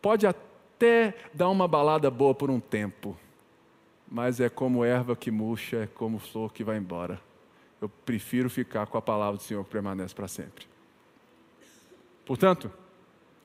[0.01, 3.17] pode até dar uma balada boa por um tempo,
[4.09, 7.19] mas é como erva que murcha, é como flor que vai embora.
[7.79, 10.65] Eu prefiro ficar com a palavra do Senhor que permanece para sempre.
[12.25, 12.71] Portanto,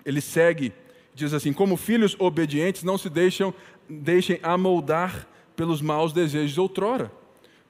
[0.04, 0.72] ele segue,
[1.14, 3.54] diz assim: como filhos obedientes, não se deixam
[3.88, 7.10] deixem amoldar pelos maus desejos outrora,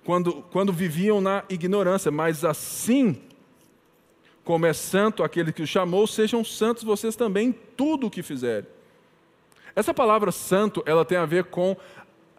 [0.04, 3.20] quando, quando viviam na ignorância, mas assim
[4.42, 8.22] como é santo aquele que os chamou, sejam santos vocês também em tudo o que
[8.22, 8.75] fizerem.
[9.76, 11.76] Essa palavra santo, ela tem a ver com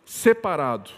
[0.03, 0.89] separado.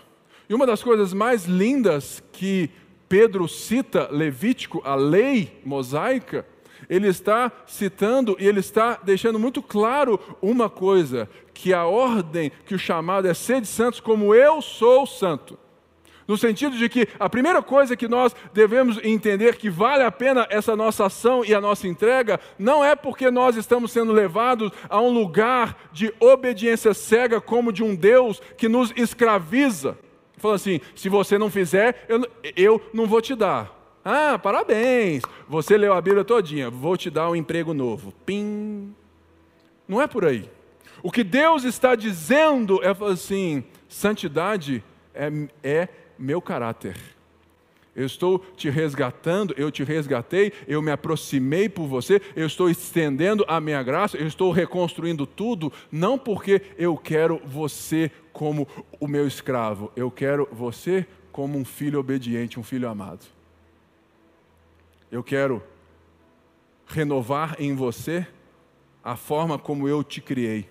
[0.47, 2.71] E uma das coisas mais lindas que
[3.09, 6.45] Pedro cita Levítico, a lei mosaica,
[6.89, 12.73] ele está citando e ele está deixando muito claro uma coisa: que a ordem, que
[12.73, 15.59] o chamado é ser de santos como eu sou santo.
[16.29, 20.45] No sentido de que a primeira coisa que nós devemos entender que vale a pena
[20.51, 25.01] essa nossa ação e a nossa entrega, não é porque nós estamos sendo levados a
[25.01, 29.97] um lugar de obediência cega, como de um Deus que nos escraviza.
[30.37, 32.23] Falando assim: se você não fizer, eu,
[32.55, 33.99] eu não vou te dar.
[34.05, 35.23] Ah, parabéns!
[35.47, 38.13] Você leu a Bíblia todinha, vou te dar um emprego novo.
[38.23, 38.93] Pim!
[39.87, 40.47] Não é por aí.
[41.01, 44.83] O que Deus está dizendo é assim: santidade
[45.15, 45.31] é,
[45.63, 45.89] é
[46.19, 46.95] meu caráter.
[47.95, 53.43] Eu estou te resgatando, eu te resgatei, eu me aproximei por você, eu estou estendendo
[53.47, 58.67] a minha graça, eu estou reconstruindo tudo, não porque eu quero você como
[58.99, 63.25] o meu escravo, eu quero você como um filho obediente, um filho amado.
[65.11, 65.61] Eu quero
[66.87, 68.25] renovar em você
[69.03, 70.69] a forma como eu te criei,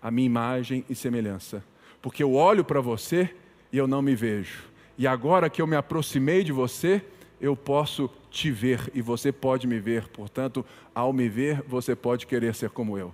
[0.00, 1.64] a minha imagem e semelhança.
[2.00, 3.34] Porque eu olho para você
[3.72, 4.71] e eu não me vejo.
[4.96, 7.02] E agora que eu me aproximei de você,
[7.40, 10.08] eu posso te ver e você pode me ver.
[10.08, 13.12] Portanto, ao me ver, você pode querer ser como eu.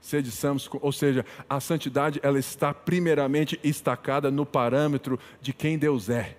[0.00, 6.08] Sede santos, ou seja, a santidade ela está primeiramente estacada no parâmetro de quem Deus
[6.08, 6.36] é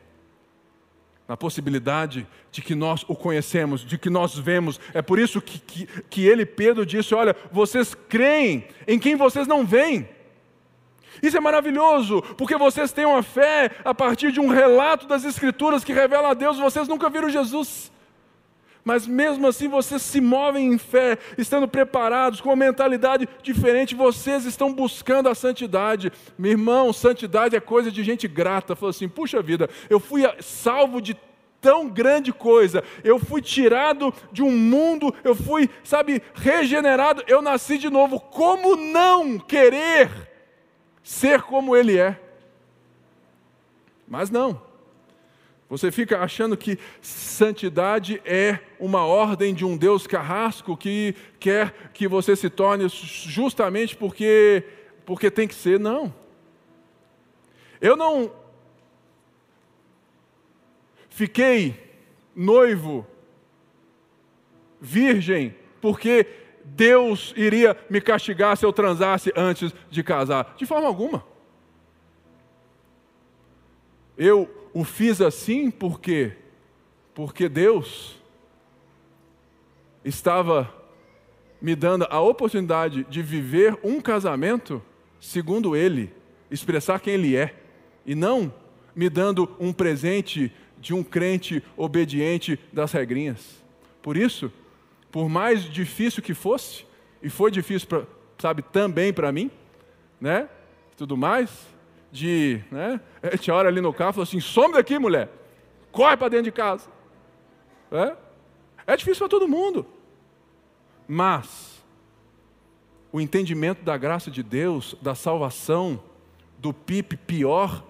[1.28, 4.80] na possibilidade de que nós o conhecemos, de que nós vemos.
[4.94, 9.48] É por isso que, que, que ele, Pedro, disse: Olha, vocês creem em quem vocês
[9.48, 10.08] não veem.
[11.22, 15.84] Isso é maravilhoso, porque vocês têm uma fé a partir de um relato das Escrituras
[15.84, 17.91] que revela a Deus, vocês nunca viram Jesus.
[18.88, 24.46] Mas mesmo assim vocês se movem em fé, estando preparados, com uma mentalidade diferente, vocês
[24.46, 26.10] estão buscando a santidade.
[26.38, 28.78] Meu irmão, santidade é coisa de gente grata.
[28.78, 31.17] Falou assim: puxa vida, eu fui salvo de
[31.60, 32.82] tão grande coisa.
[33.04, 38.22] Eu fui tirado de um mundo, eu fui, sabe, regenerado, eu nasci de novo.
[38.22, 40.10] Como não querer
[41.08, 42.20] ser como Ele é?
[44.06, 44.62] Mas não.
[45.70, 52.10] Você fica achando que santidade é uma ordem de um Deus carrasco que quer que
[52.10, 54.65] você se torne justamente porque,
[55.06, 55.80] porque tem que ser.
[55.80, 56.13] Não.
[57.80, 58.30] Eu não
[61.10, 61.74] fiquei
[62.36, 63.08] noivo,
[64.82, 66.28] virgem, porque
[66.76, 70.56] Deus iria me castigar se eu transasse antes de casar.
[70.58, 71.24] De forma alguma.
[74.18, 76.34] Eu o fiz assim por quê?
[77.14, 78.22] Porque Deus
[80.04, 80.74] estava
[81.60, 84.82] me dando a oportunidade de viver um casamento
[85.20, 86.14] segundo Ele,
[86.52, 87.56] expressar quem Ele é,
[88.06, 88.54] e não
[88.96, 93.64] me dando um presente de um crente obediente das regrinhas.
[94.02, 94.52] Por isso,
[95.12, 96.86] por mais difícil que fosse,
[97.22, 98.04] e foi difícil, pra,
[98.38, 99.50] sabe, também para mim,
[100.20, 100.50] né?
[100.96, 101.67] Tudo mais,
[102.12, 102.62] de.
[102.72, 103.00] Né?
[103.32, 105.30] Gente olha ali no carro e assim: some daqui, mulher.
[105.91, 106.89] Corre para dentro de casa.
[107.91, 108.15] É,
[108.86, 109.86] é difícil para todo mundo.
[111.08, 111.84] Mas
[113.12, 116.02] o entendimento da graça de Deus, da salvação,
[116.58, 117.84] do PIP pior,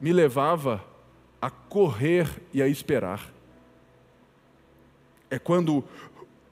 [0.00, 0.84] me levava
[1.40, 3.32] a correr e a esperar.
[5.30, 5.84] É quando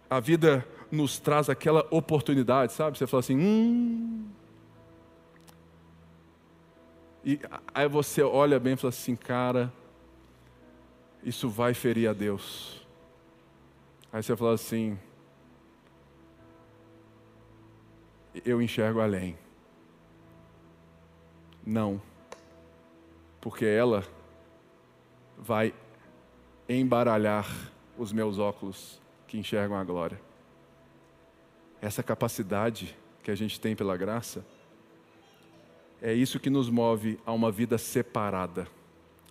[0.09, 2.97] a vida nos traz aquela oportunidade, sabe?
[2.97, 4.29] Você fala assim: hum,
[7.25, 7.39] e
[7.75, 9.71] aí você olha bem e fala assim, cara,
[11.23, 12.87] isso vai ferir a Deus.
[14.11, 14.99] Aí você fala assim,
[18.45, 19.37] eu enxergo além.
[21.67, 22.01] Não,
[23.43, 24.07] porque ela
[25.37, 25.75] vai
[26.67, 27.47] embaralhar
[27.99, 30.21] os meus óculos que enxergam a glória.
[31.81, 34.45] essa capacidade que a gente tem pela graça,
[36.01, 38.67] é isso que nos move a uma vida separada.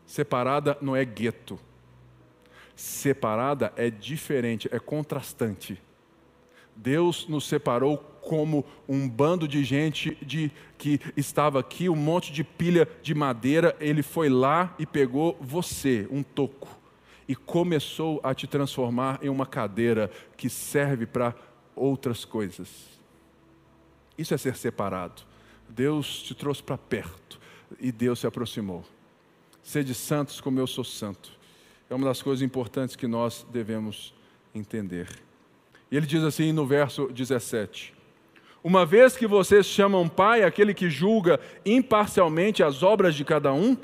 [0.06, 1.60] Separada não é gueto.
[2.76, 5.82] Separada é diferente, é contrastante.
[6.76, 12.44] Deus nos separou como um bando de gente de, que estava aqui, um monte de
[12.44, 13.76] pilha de madeira.
[13.80, 16.77] Ele foi lá e pegou você, um toco,
[17.28, 21.36] e começou a te transformar em uma cadeira que serve para
[21.76, 22.70] outras coisas.
[24.18, 25.22] Isso é ser separado.
[25.70, 27.40] Deus te trouxe para perto
[27.80, 28.84] e Deus se aproximou.
[29.62, 31.32] Sede santos como eu sou santo.
[31.90, 34.14] É uma das coisas importantes que nós devemos
[34.56, 35.08] entender.
[35.92, 37.94] E ele diz assim no verso 17:
[38.64, 43.78] Uma vez que vocês chamam Pai aquele que julga imparcialmente as obras de cada um,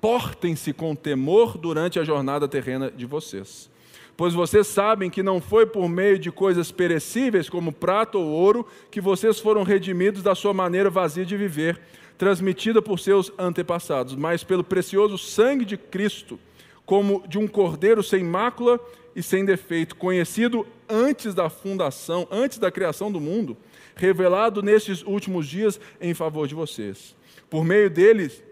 [0.00, 3.70] portem-se com temor durante a jornada terrena de vocês.
[4.16, 8.66] Pois vocês sabem que não foi por meio de coisas perecíveis, como prata ou ouro,
[8.90, 11.80] que vocês foram redimidos da sua maneira vazia de viver,
[12.18, 16.38] transmitida por seus antepassados, mas pelo precioso sangue de Cristo,
[16.84, 18.78] como de um cordeiro sem mácula
[19.16, 23.56] e sem defeito, conhecido antes da fundação, antes da criação do mundo,
[23.94, 27.16] revelado nestes últimos dias em favor de vocês.
[27.48, 28.42] Por meio deles,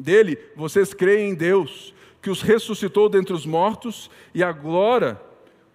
[0.00, 5.20] dele, vocês creem em Deus, que os ressuscitou dentre os mortos e agora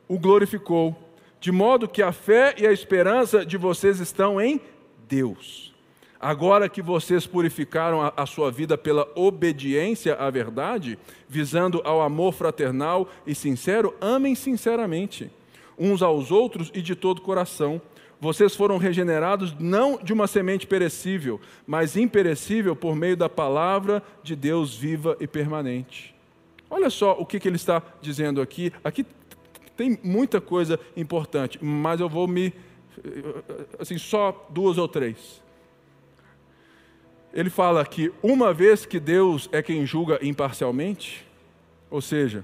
[0.07, 0.95] o glorificou,
[1.39, 4.59] de modo que a fé e a esperança de vocês estão em
[5.07, 5.73] Deus.
[6.19, 12.33] Agora que vocês purificaram a, a, sua vida pela obediência à verdade, visando ao amor
[12.33, 15.29] fraternal e sincero, amem sinceramente
[15.77, 17.81] uns aos outros e de todo coração.
[18.25, 24.35] Vocês foram regenerados não de uma semente perecível, mas imperecível por meio da palavra de
[24.35, 26.15] Deus viva e permanente.
[26.67, 28.73] Olha só o que, que ele está dizendo aqui.
[28.83, 29.05] Aqui
[29.77, 32.51] tem muita coisa importante, mas eu vou me.
[33.77, 35.43] Assim, só duas ou três
[37.31, 41.27] ele fala que uma vez que Deus é quem julga imparcialmente,
[41.91, 42.43] ou seja,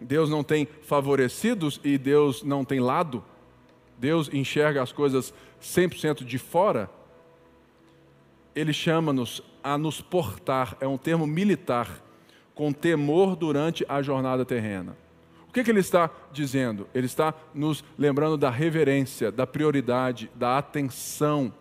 [0.00, 3.22] Deus não tem favorecidos e Deus não tem lado,
[3.98, 6.88] Deus enxerga as coisas 100% de fora,
[8.54, 12.02] ele chama-nos a nos portar, é um termo militar,
[12.54, 14.96] com temor durante a jornada terrena.
[15.48, 16.86] O que, que ele está dizendo?
[16.94, 21.52] Ele está nos lembrando da reverência, da prioridade, da atenção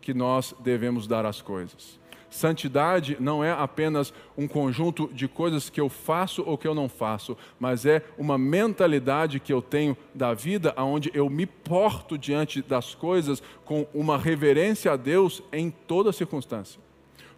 [0.00, 2.00] que nós devemos dar às coisas.
[2.32, 6.88] Santidade não é apenas um conjunto de coisas que eu faço ou que eu não
[6.88, 12.62] faço, mas é uma mentalidade que eu tenho da vida, onde eu me porto diante
[12.62, 16.80] das coisas com uma reverência a Deus em toda circunstância.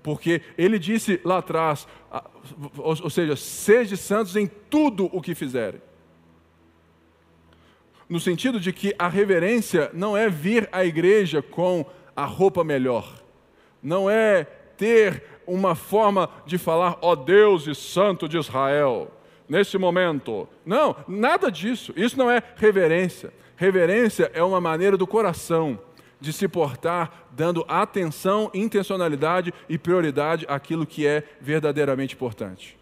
[0.00, 1.88] Porque ele disse lá atrás,
[2.78, 5.82] ou seja, sede santos em tudo o que fizerem.
[8.08, 13.20] No sentido de que a reverência não é vir à igreja com a roupa melhor,
[13.82, 19.10] não é ter uma forma de falar, ó oh Deus e Santo de Israel,
[19.48, 20.48] nesse momento.
[20.64, 21.92] Não, nada disso.
[21.96, 23.32] Isso não é reverência.
[23.56, 25.78] Reverência é uma maneira do coração
[26.20, 32.78] de se portar dando atenção, intencionalidade e prioridade àquilo que é verdadeiramente importante.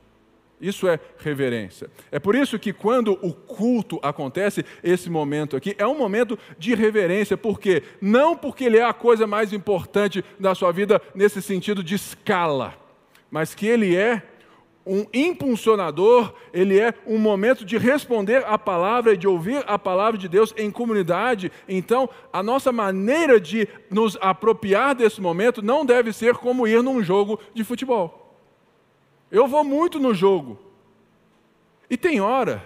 [0.62, 1.90] Isso é reverência.
[2.12, 6.72] É por isso que quando o culto acontece, esse momento aqui é um momento de
[6.72, 11.82] reverência, porque não porque ele é a coisa mais importante da sua vida nesse sentido
[11.82, 12.74] de escala,
[13.28, 14.22] mas que ele é
[14.86, 20.16] um impulsionador, ele é um momento de responder à palavra e de ouvir a palavra
[20.16, 21.50] de Deus em comunidade.
[21.68, 27.02] Então, a nossa maneira de nos apropriar desse momento não deve ser como ir num
[27.02, 28.21] jogo de futebol.
[29.32, 30.60] Eu vou muito no jogo.
[31.88, 32.62] E tem hora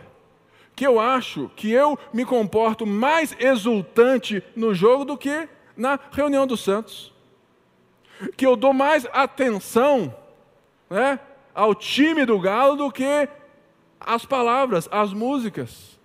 [0.75, 6.45] que eu acho que eu me comporto mais exultante no jogo do que na reunião
[6.45, 7.15] dos santos.
[8.37, 10.13] Que eu dou mais atenção
[10.91, 11.21] né,
[11.55, 13.29] ao time do galo do que
[14.01, 15.97] às palavras, às músicas.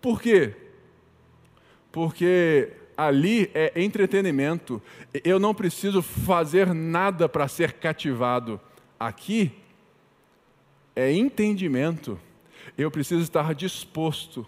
[0.00, 0.54] Por quê?
[1.90, 4.80] Porque ali é entretenimento.
[5.24, 8.60] Eu não preciso fazer nada para ser cativado.
[9.00, 9.63] Aqui
[10.94, 12.18] é entendimento.
[12.76, 14.46] Eu preciso estar disposto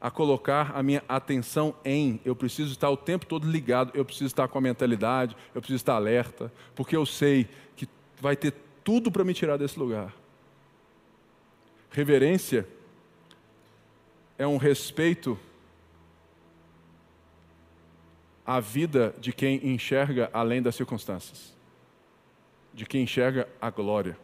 [0.00, 4.26] a colocar a minha atenção em, eu preciso estar o tempo todo ligado, eu preciso
[4.26, 7.88] estar com a mentalidade, eu preciso estar alerta, porque eu sei que
[8.20, 8.52] vai ter
[8.84, 10.14] tudo para me tirar desse lugar.
[11.90, 12.68] Reverência
[14.36, 15.38] é um respeito
[18.44, 21.54] à vida de quem enxerga além das circunstâncias,
[22.74, 24.18] de quem enxerga a glória.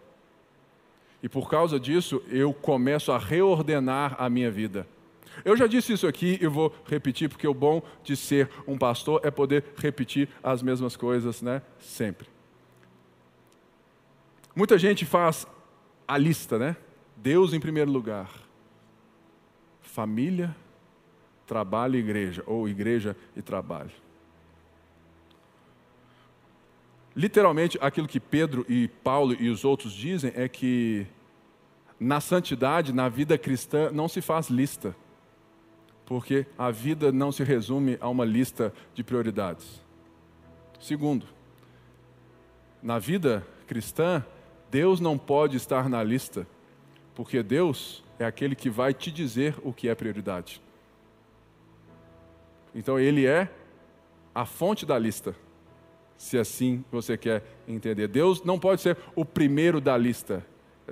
[1.23, 4.87] E por causa disso, eu começo a reordenar a minha vida.
[5.45, 9.21] Eu já disse isso aqui e vou repetir, porque o bom de ser um pastor
[9.23, 11.63] é poder repetir as mesmas coisas, né?
[11.79, 12.29] Sempre.
[14.55, 15.47] Muita gente faz
[16.07, 16.77] a lista, né?
[17.17, 18.31] Deus em primeiro lugar,
[19.81, 20.55] família,
[21.47, 23.91] trabalho e igreja, ou igreja e trabalho.
[27.15, 31.07] Literalmente, aquilo que Pedro e Paulo e os outros dizem é que
[31.99, 34.95] na santidade, na vida cristã, não se faz lista,
[36.07, 39.83] porque a vida não se resume a uma lista de prioridades.
[40.81, 41.27] Segundo,
[42.83, 44.25] na vida cristã,
[44.71, 46.47] Deus não pode estar na lista,
[47.15, 50.63] porque Deus é aquele que vai te dizer o que é prioridade.
[52.75, 53.53] Então, Ele é
[54.33, 55.35] a fonte da lista
[56.21, 58.07] se assim você quer entender.
[58.07, 60.45] Deus não pode ser o primeiro da lista.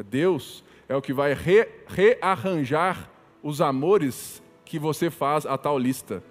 [0.08, 3.10] Deus é o que vai re, rearranjar
[3.42, 6.22] os amores que você faz a tal lista.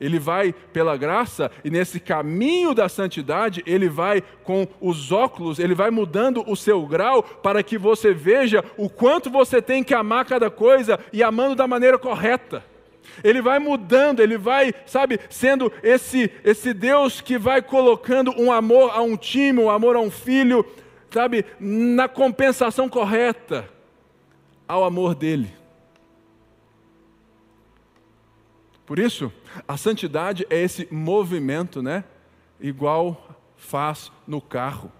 [0.00, 5.74] Ele vai pela graça e nesse caminho da santidade, ele vai com os óculos, ele
[5.74, 10.24] vai mudando o seu grau para que você veja o quanto você tem que amar
[10.24, 12.69] cada coisa e amando da maneira correta.
[13.22, 18.90] Ele vai mudando, ele vai, sabe, sendo esse esse Deus que vai colocando um amor
[18.90, 20.64] a um time, um amor a um filho,
[21.10, 23.68] sabe, na compensação correta
[24.66, 25.52] ao amor dele.
[28.86, 29.32] Por isso,
[29.68, 32.04] a santidade é esse movimento, né?
[32.58, 34.90] Igual faz no carro.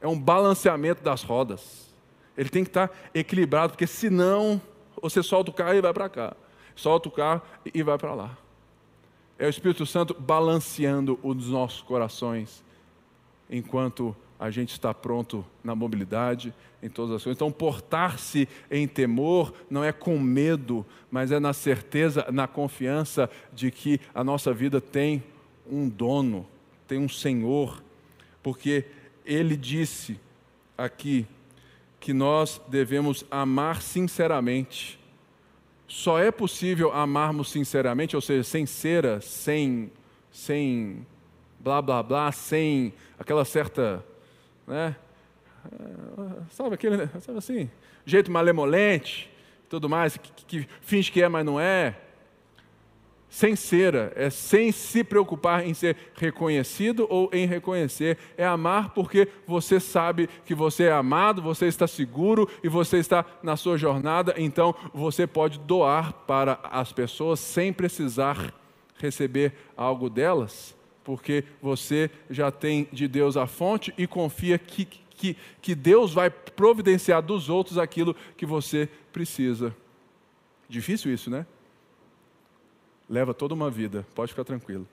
[0.00, 1.90] É um balanceamento das rodas.
[2.36, 4.60] Ele tem que estar equilibrado, porque senão
[5.00, 6.36] você solta o carro e vai para cá
[6.74, 8.38] solta o carro e vai para lá.
[9.38, 12.62] É o Espírito Santo balanceando os nossos corações
[13.50, 16.52] enquanto a gente está pronto na mobilidade,
[16.82, 17.36] em todas as coisas.
[17.36, 23.70] Então, portar-se em temor não é com medo, mas é na certeza, na confiança de
[23.70, 25.22] que a nossa vida tem
[25.70, 26.46] um dono,
[26.86, 27.82] tem um Senhor,
[28.42, 28.84] porque
[29.24, 30.20] Ele disse
[30.76, 31.26] aqui
[31.98, 34.98] que nós devemos amar sinceramente
[35.94, 39.92] só é possível amarmos sinceramente, ou seja, sem cera, sem,
[40.28, 41.06] sem
[41.60, 44.04] blá blá blá, sem aquela certa,
[44.66, 44.96] né?
[46.50, 47.70] Sabe aquele, sabe assim,
[48.04, 49.30] jeito malemolente,
[49.70, 51.94] tudo mais, que, que finge que é, mas não é
[53.34, 59.26] sem cera, é sem se preocupar em ser reconhecido ou em reconhecer, é amar porque
[59.44, 64.36] você sabe que você é amado, você está seguro e você está na sua jornada,
[64.38, 68.54] então você pode doar para as pessoas sem precisar
[68.98, 70.72] receber algo delas,
[71.02, 76.30] porque você já tem de Deus a fonte e confia que, que, que Deus vai
[76.30, 79.74] providenciar dos outros aquilo que você precisa.
[80.68, 81.44] Difícil isso, né?
[83.08, 84.86] Leva toda uma vida, pode ficar tranquilo.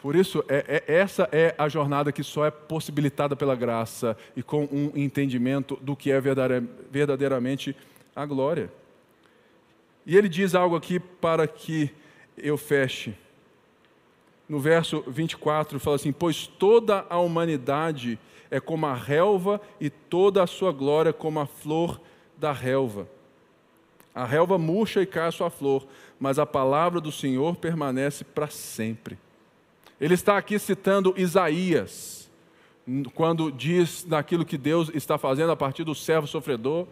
[0.00, 4.42] Por isso, é, é, essa é a jornada que só é possibilitada pela graça e
[4.42, 7.74] com um entendimento do que é verdadeiramente
[8.14, 8.70] a glória.
[10.04, 11.90] E ele diz algo aqui para que
[12.36, 13.14] eu feche.
[14.48, 18.18] No verso 24, fala assim: Pois toda a humanidade
[18.50, 22.00] é como a relva e toda a sua glória como a flor
[22.38, 23.08] da relva.
[24.16, 25.86] A relva murcha e cai a sua flor,
[26.18, 29.18] mas a palavra do Senhor permanece para sempre.
[30.00, 32.30] Ele está aqui citando Isaías,
[33.12, 36.86] quando diz daquilo que Deus está fazendo a partir do servo sofredor.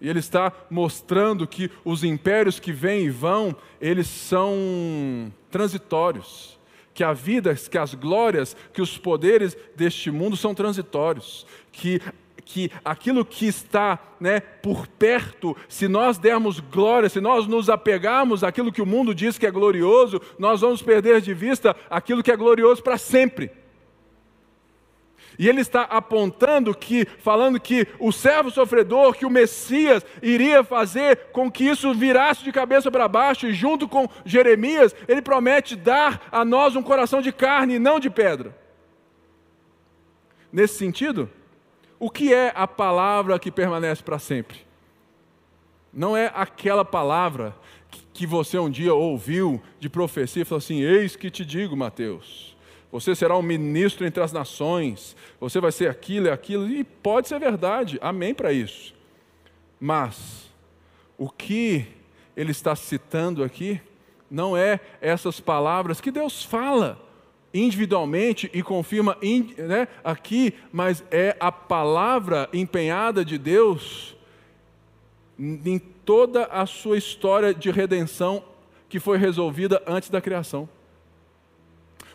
[0.00, 6.58] E ele está mostrando que os impérios que vêm e vão, eles são transitórios.
[6.94, 11.46] Que a vida, que as glórias, que os poderes deste mundo são transitórios.
[11.70, 12.00] Que
[12.44, 18.44] que aquilo que está né, por perto, se nós dermos glória, se nós nos apegarmos
[18.44, 22.30] àquilo que o mundo diz que é glorioso, nós vamos perder de vista aquilo que
[22.30, 23.50] é glorioso para sempre.
[25.38, 31.30] E ele está apontando que, falando que o servo sofredor, que o Messias iria fazer
[31.32, 36.28] com que isso virasse de cabeça para baixo, e junto com Jeremias, ele promete dar
[36.30, 38.56] a nós um coração de carne e não de pedra.
[40.52, 41.28] Nesse sentido,
[42.04, 44.58] o que é a palavra que permanece para sempre?
[45.90, 47.56] Não é aquela palavra
[48.12, 52.54] que você um dia ouviu de profecia e falou assim: Eis que te digo, Mateus,
[52.92, 57.26] você será um ministro entre as nações, você vai ser aquilo e aquilo, e pode
[57.26, 58.94] ser verdade, amém para isso.
[59.80, 60.52] Mas,
[61.16, 61.86] o que
[62.36, 63.80] ele está citando aqui
[64.30, 67.00] não é essas palavras que Deus fala
[67.54, 69.16] individualmente e confirma
[69.56, 74.16] né, aqui, mas é a palavra empenhada de Deus
[75.38, 78.44] em toda a sua história de redenção
[78.88, 80.68] que foi resolvida antes da criação.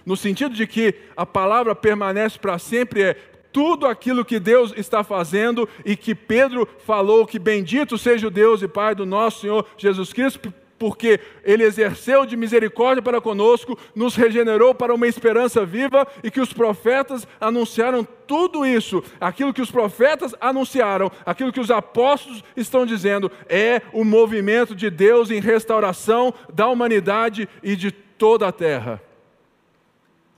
[0.06, 3.14] No sentido de que a palavra permanece para sempre, é
[3.52, 8.62] tudo aquilo que Deus está fazendo e que Pedro falou que bendito seja o Deus
[8.62, 14.16] e Pai do nosso Senhor Jesus Cristo, porque Ele exerceu de misericórdia para conosco, nos
[14.16, 19.04] regenerou para uma esperança viva e que os profetas anunciaram tudo isso.
[19.20, 24.90] Aquilo que os profetas anunciaram, aquilo que os apóstolos estão dizendo, é o movimento de
[24.90, 29.02] Deus em restauração da humanidade e de toda a terra.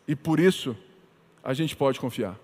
[0.07, 0.75] E por isso,
[1.43, 2.37] a gente pode confiar.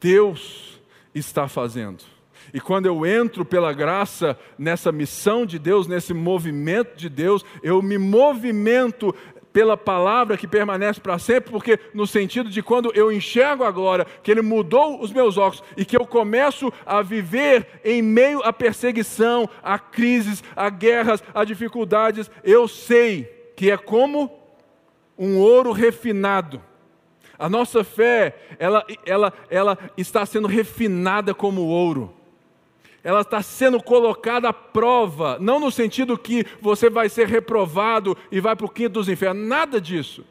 [0.00, 0.80] Deus
[1.14, 2.19] está fazendo.
[2.52, 7.80] E quando eu entro pela graça nessa missão de Deus, nesse movimento de Deus, eu
[7.82, 9.14] me movimento
[9.52, 14.06] pela palavra que permanece para sempre, porque no sentido de quando eu enxergo a glória,
[14.22, 18.52] que Ele mudou os meus óculos e que eu começo a viver em meio à
[18.52, 23.24] perseguição, a crises, a guerras, a dificuldades, eu sei
[23.56, 24.30] que é como
[25.18, 26.62] um ouro refinado
[27.40, 32.14] a nossa fé, ela, ela, ela está sendo refinada como ouro.
[33.02, 38.40] Ela está sendo colocada à prova, não no sentido que você vai ser reprovado e
[38.40, 40.24] vai para o quinto dos infernos, nada disso.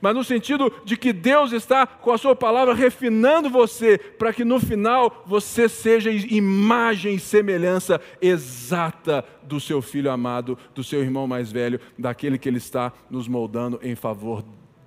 [0.00, 4.44] Mas no sentido de que Deus está com a sua palavra refinando você, para que
[4.44, 11.26] no final você seja imagem e semelhança exata do seu filho amado, do seu irmão
[11.26, 14.44] mais velho, daquele que Ele está nos moldando em favor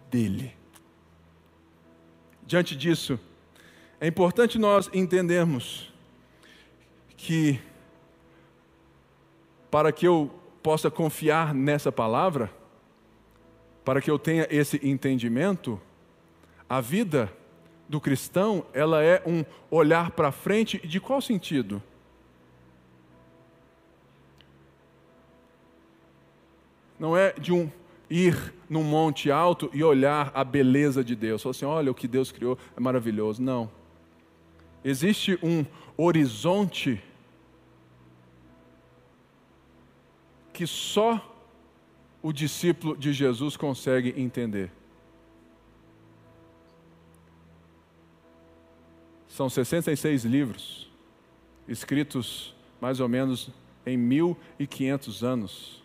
[0.10, 0.54] dele.
[2.46, 3.20] Diante disso,
[4.00, 5.93] é importante nós entendermos
[7.24, 7.58] que,
[9.72, 10.30] para que eu
[10.62, 12.52] possa confiar nessa palavra,
[13.86, 15.80] para que eu tenha esse entendimento,
[16.68, 17.32] a vida
[17.88, 21.82] do cristão, ela é um olhar para frente, de qual sentido?
[27.00, 27.72] Não é de um
[28.10, 31.42] ir num monte alto e olhar a beleza de Deus.
[31.42, 33.42] Falar assim, olha o que Deus criou é maravilhoso.
[33.42, 33.72] Não.
[34.84, 35.66] Existe um
[35.96, 37.02] horizonte
[40.54, 41.30] que só
[42.22, 44.72] o discípulo de Jesus consegue entender.
[49.28, 50.92] São 66 livros,
[51.68, 53.50] escritos mais ou menos
[53.86, 55.84] em 1500 anos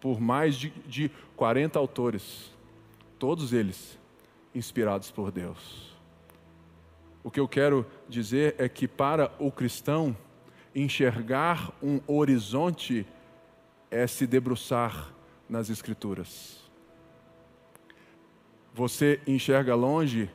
[0.00, 2.52] por mais de, de 40 autores,
[3.18, 3.98] todos eles
[4.54, 5.96] inspirados por Deus.
[7.22, 10.16] O que eu quero dizer é que para o cristão,
[10.74, 13.06] enxergar um horizonte
[13.90, 15.12] é se debruçar
[15.48, 16.60] nas Escrituras.
[18.74, 20.30] Você enxerga longe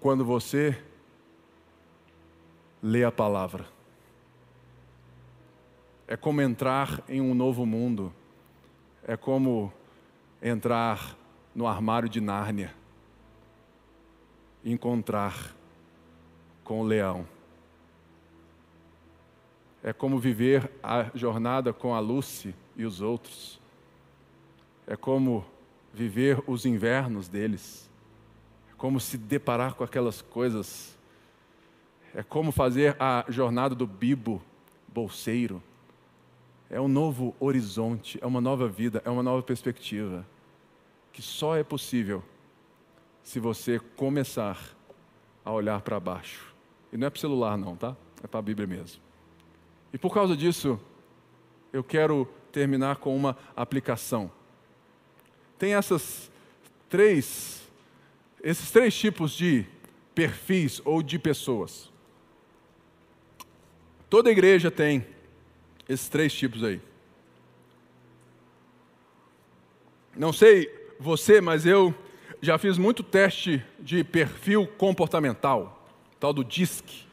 [0.00, 0.82] quando você
[2.82, 3.66] lê a palavra.
[6.06, 8.12] É como entrar em um novo mundo
[9.06, 9.72] é como
[10.42, 11.16] entrar
[11.54, 12.74] no armário de Nárnia
[14.64, 15.54] encontrar
[16.64, 17.26] com o leão.
[19.84, 23.60] É como viver a jornada com a Lucy e os outros.
[24.86, 25.44] É como
[25.92, 27.88] viver os invernos deles.
[28.72, 30.98] É como se deparar com aquelas coisas.
[32.12, 34.42] É como fazer a jornada do Bibo,
[34.88, 35.62] bolseiro
[36.74, 40.26] é um novo horizonte, é uma nova vida, é uma nova perspectiva,
[41.12, 42.20] que só é possível
[43.22, 44.58] se você começar
[45.44, 46.52] a olhar para baixo.
[46.92, 47.96] E não é para o celular, não, tá?
[48.24, 49.00] É para a Bíblia mesmo.
[49.94, 50.80] E por causa disso,
[51.72, 54.28] eu quero terminar com uma aplicação.
[55.56, 56.28] Tem essas
[56.88, 57.62] três,
[58.42, 59.64] esses três tipos de
[60.12, 61.92] perfis ou de pessoas.
[64.10, 65.06] Toda igreja tem
[65.88, 66.80] esses três tipos aí.
[70.16, 70.68] Não sei
[70.98, 71.94] você, mas eu
[72.42, 75.88] já fiz muito teste de perfil comportamental,
[76.18, 77.06] tal do DISC.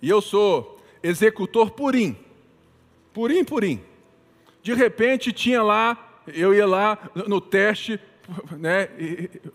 [0.00, 2.16] E eu sou executor purim.
[3.12, 3.80] Purim, purim.
[4.62, 7.98] De repente tinha lá, eu ia lá no teste,
[8.56, 8.88] né,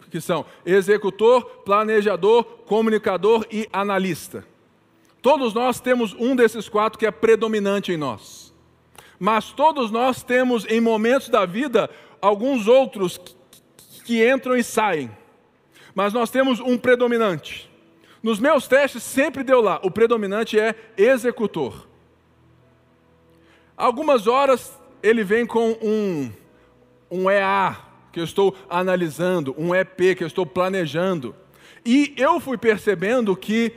[0.10, 4.46] que são executor, planejador, comunicador e analista.
[5.22, 8.54] Todos nós temos um desses quatro que é predominante em nós.
[9.20, 11.90] Mas todos nós temos em momentos da vida
[12.22, 13.20] alguns outros
[14.04, 15.10] que entram e saem.
[15.96, 17.72] Mas nós temos um predominante.
[18.26, 21.88] Nos meus testes sempre deu lá, o predominante é executor.
[23.78, 24.74] Algumas horas
[25.04, 26.32] ele vem com um,
[27.12, 27.78] um EA,
[28.12, 31.36] que eu estou analisando, um EP que eu estou planejando.
[31.86, 33.74] E eu fui percebendo que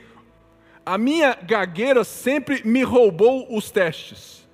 [0.83, 4.49] a minha gagueira sempre me roubou os testes,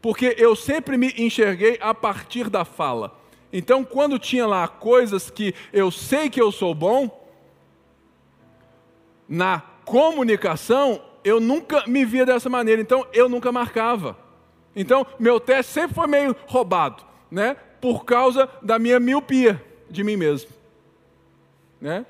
[0.00, 3.18] porque eu sempre me enxerguei a partir da fala.
[3.52, 7.25] Então, quando tinha lá coisas que eu sei que eu sou bom,
[9.28, 14.16] na comunicação, eu nunca me via dessa maneira, então eu nunca marcava.
[14.74, 17.56] Então, meu teste sempre foi meio roubado, né?
[17.80, 20.50] Por causa da minha miopia de mim mesmo,
[21.80, 22.04] né?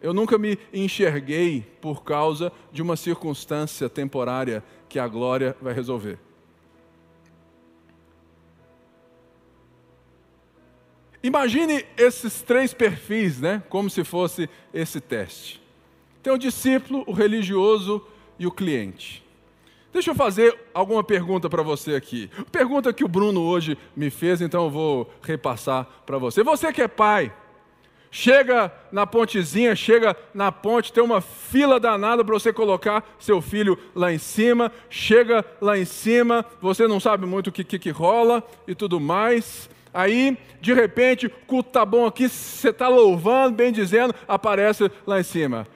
[0.00, 6.18] Eu nunca me enxerguei por causa de uma circunstância temporária que a glória vai resolver.
[11.22, 13.62] Imagine esses três perfis, né?
[13.68, 15.61] Como se fosse esse teste.
[16.22, 18.04] Tem o discípulo, o religioso
[18.38, 19.22] e o cliente.
[19.92, 22.30] Deixa eu fazer alguma pergunta para você aqui.
[22.50, 26.42] Pergunta que o Bruno hoje me fez, então eu vou repassar para você.
[26.42, 27.30] Você que é pai,
[28.10, 33.78] chega na pontezinha, chega na ponte, tem uma fila danada para você colocar seu filho
[33.94, 37.90] lá em cima, chega lá em cima, você não sabe muito o que, que, que
[37.90, 39.68] rola e tudo mais.
[39.92, 45.20] Aí, de repente, o culto está bom aqui, você está louvando, bem dizendo, aparece lá
[45.20, 45.66] em cima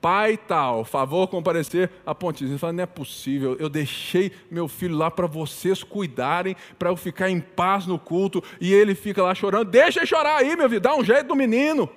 [0.00, 2.52] pai tal, favor comparecer a pontezinha.
[2.52, 6.96] Ele fala, não é possível, eu deixei meu filho lá para vocês cuidarem, para eu
[6.96, 9.70] ficar em paz no culto, e ele fica lá chorando.
[9.70, 11.88] Deixa ele chorar aí, meu filho, dá um jeito do menino.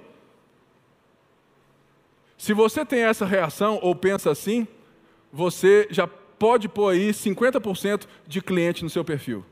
[2.38, 4.68] Se você tem essa reação ou pensa assim,
[5.32, 9.46] você já pode pôr aí 50% de cliente no seu perfil.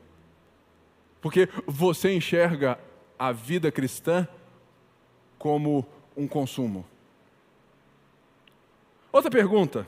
[1.20, 2.78] Porque você enxerga
[3.16, 4.26] a vida cristã
[5.38, 5.86] como
[6.16, 6.84] um consumo.
[9.12, 9.86] Outra pergunta.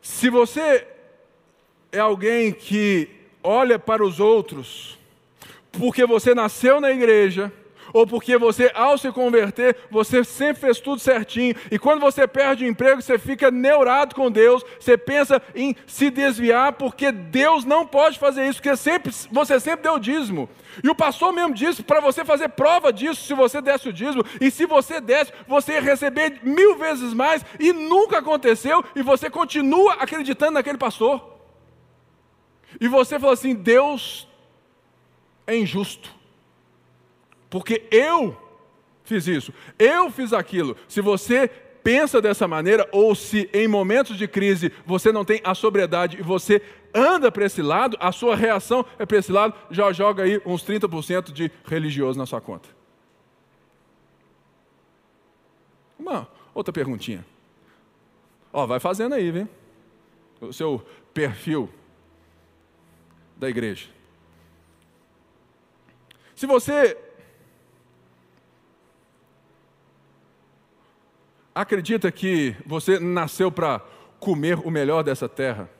[0.00, 0.86] Se você
[1.92, 3.08] é alguém que
[3.42, 4.98] olha para os outros,
[5.72, 7.52] porque você nasceu na igreja,
[7.92, 12.64] ou porque você, ao se converter, você sempre fez tudo certinho, e quando você perde
[12.64, 17.86] o emprego, você fica neurado com Deus, você pensa em se desviar, porque Deus não
[17.86, 20.48] pode fazer isso, porque sempre, você sempre deu dízimo.
[20.82, 24.24] E o pastor mesmo disse para você fazer prova disso se você desse o dízimo,
[24.40, 29.30] e se você desse, você ia receber mil vezes mais, e nunca aconteceu, e você
[29.30, 31.34] continua acreditando naquele pastor.
[32.80, 34.26] E você fala assim: Deus
[35.46, 36.23] é injusto
[37.54, 38.36] porque eu
[39.04, 40.76] fiz isso, eu fiz aquilo.
[40.88, 41.46] Se você
[41.84, 46.20] pensa dessa maneira, ou se em momentos de crise você não tem a sobriedade e
[46.20, 46.60] você
[46.92, 50.64] anda para esse lado, a sua reação é para esse lado, já joga aí uns
[50.64, 52.68] 30% de religioso na sua conta.
[55.96, 57.24] Uma outra perguntinha.
[58.52, 59.48] Ó, vai fazendo aí, vem.
[60.40, 61.70] O seu perfil
[63.36, 63.86] da igreja.
[66.34, 66.98] Se você
[71.54, 73.80] acredita que você nasceu para
[74.18, 75.70] comer o melhor dessa terra?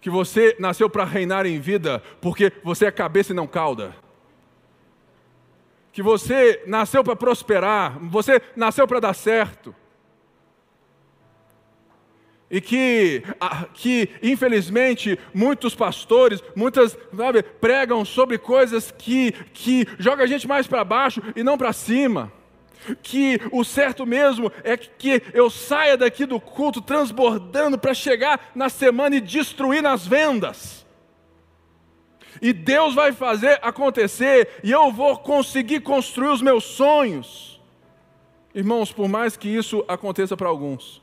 [0.00, 3.94] Que você nasceu para reinar em vida porque você é cabeça e não cauda?
[5.92, 9.74] Que você nasceu para prosperar, você nasceu para dar certo?
[12.50, 13.22] E que,
[13.74, 20.66] que, infelizmente, muitos pastores, muitas, sabe, pregam sobre coisas que, que jogam a gente mais
[20.66, 22.30] para baixo e não para cima
[23.02, 28.68] que o certo mesmo é que eu saia daqui do culto transbordando para chegar na
[28.68, 30.84] semana e destruir nas vendas.
[32.40, 37.60] E Deus vai fazer acontecer, e eu vou conseguir construir os meus sonhos.
[38.54, 41.00] Irmãos, por mais que isso aconteça para alguns,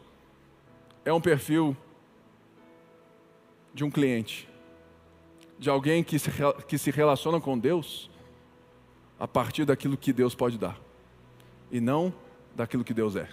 [1.06, 1.76] é um perfil
[3.74, 4.50] de um cliente,
[5.58, 6.30] de alguém que se,
[6.68, 8.10] que se relaciona com Deus
[9.20, 10.89] a partir daquilo que Deus pode dar
[11.72, 12.14] e não
[12.56, 13.30] daquilo que Deus é.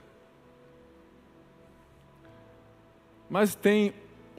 [3.29, 3.93] Mas tem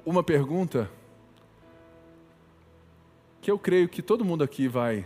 [0.06, 0.90] uma pergunta
[3.42, 5.06] que eu creio que todo mundo aqui vai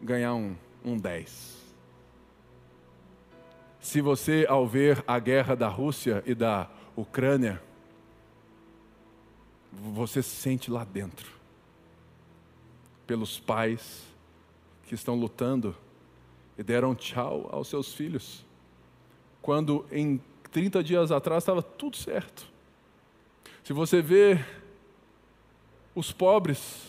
[0.00, 1.56] ganhar um, um 10.
[3.80, 7.62] Se você, ao ver a guerra da Rússia e da Ucrânia,
[9.72, 11.30] você se sente lá dentro,
[13.06, 14.04] pelos pais
[14.84, 15.76] que estão lutando
[16.58, 18.44] e deram tchau aos seus filhos,
[19.42, 22.46] quando em 30 dias atrás estava tudo certo.
[23.62, 24.44] Se você vê
[25.94, 26.84] os pobres,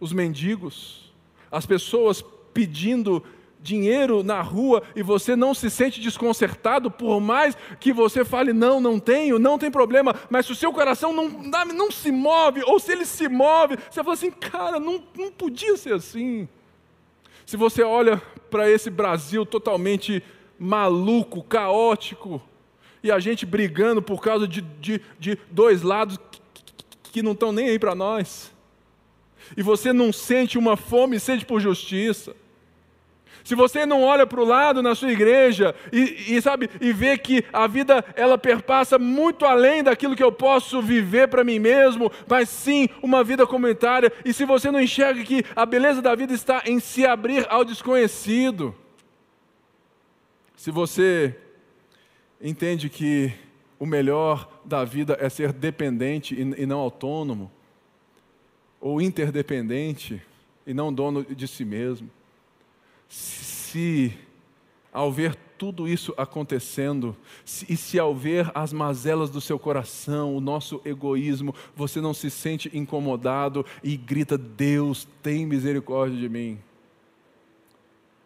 [0.00, 1.12] os mendigos,
[1.50, 3.22] as pessoas pedindo
[3.62, 8.80] dinheiro na rua e você não se sente desconcertado, por mais que você fale, não,
[8.80, 12.80] não tenho, não tem problema, mas se o seu coração não, não se move, ou
[12.80, 16.48] se ele se move, você fala assim, cara, não, não podia ser assim.
[17.46, 18.20] Se você olha
[18.50, 20.22] para esse Brasil totalmente
[20.58, 22.40] maluco, caótico,
[23.02, 26.62] e a gente brigando por causa de, de, de dois lados que,
[27.04, 28.52] que não estão nem aí para nós,
[29.56, 32.34] e você não sente uma fome e sede por justiça,
[33.44, 37.18] se você não olha para o lado na sua igreja e, e, sabe e vê
[37.18, 42.10] que a vida ela perpassa muito além daquilo que eu posso viver para mim mesmo,
[42.28, 44.12] mas sim uma vida comunitária.
[44.24, 47.64] E se você não enxerga que a beleza da vida está em se abrir ao
[47.64, 48.74] desconhecido,
[50.56, 51.36] se você
[52.40, 53.32] entende que
[53.78, 57.50] o melhor da vida é ser dependente e, e não autônomo,
[58.80, 60.20] ou interdependente
[60.66, 62.10] e não dono de si mesmo
[63.12, 64.14] se
[64.90, 70.34] ao ver tudo isso acontecendo, se, e se ao ver as mazelas do seu coração,
[70.34, 76.58] o nosso egoísmo, você não se sente incomodado e grita: Deus, tem misericórdia de mim.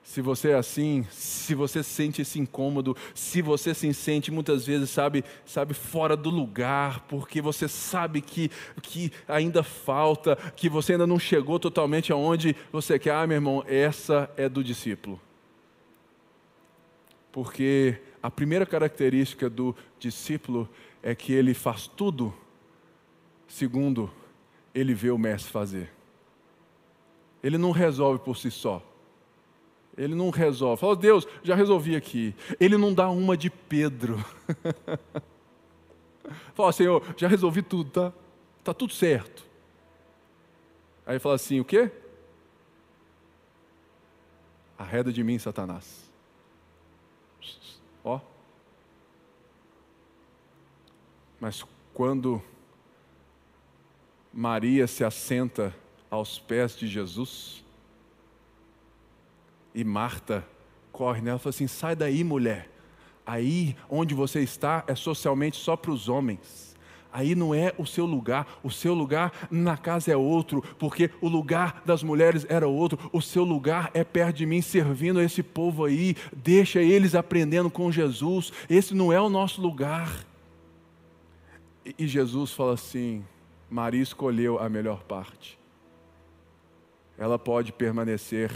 [0.07, 4.89] Se você é assim, se você sente esse incômodo, se você se sente muitas vezes,
[4.89, 8.49] sabe, sabe fora do lugar, porque você sabe que,
[8.81, 13.65] que ainda falta, que você ainda não chegou totalmente aonde você quer, ah, meu irmão,
[13.67, 15.21] essa é do discípulo.
[17.33, 20.69] Porque a primeira característica do discípulo
[21.03, 22.33] é que ele faz tudo
[23.49, 24.09] segundo
[24.73, 25.91] ele vê o mestre fazer.
[27.43, 28.81] Ele não resolve por si só.
[29.97, 30.81] Ele não resolve.
[30.81, 32.35] Fala, Deus, já resolvi aqui.
[32.61, 34.23] Ele não dá uma de Pedro.
[36.55, 38.13] Fala, Senhor, já resolvi tudo, tá?
[38.63, 39.47] Tá tudo certo.
[41.07, 41.91] Aí fala assim, o quê?
[44.77, 46.11] Arreda de mim, Satanás.
[48.03, 48.21] Ó.
[51.41, 52.43] Mas quando
[54.33, 55.75] Maria se assenta
[56.11, 57.65] aos pés de Jesus,
[59.77, 60.43] e Marta
[60.91, 62.71] corre nela e fala assim: sai daí, mulher.
[63.27, 66.75] Aí onde você está é socialmente só para os homens.
[67.13, 71.29] Aí não é o seu lugar, o seu lugar na casa é outro, porque o
[71.29, 75.87] lugar das mulheres era outro, o seu lugar é perto de mim, servindo esse povo
[75.87, 80.27] aí, deixa eles aprendendo com Jesus, esse não é o nosso lugar.
[81.99, 83.25] E Jesus fala assim:
[83.71, 85.59] Maria escolheu a melhor parte,
[87.17, 88.51] ela pode permanecer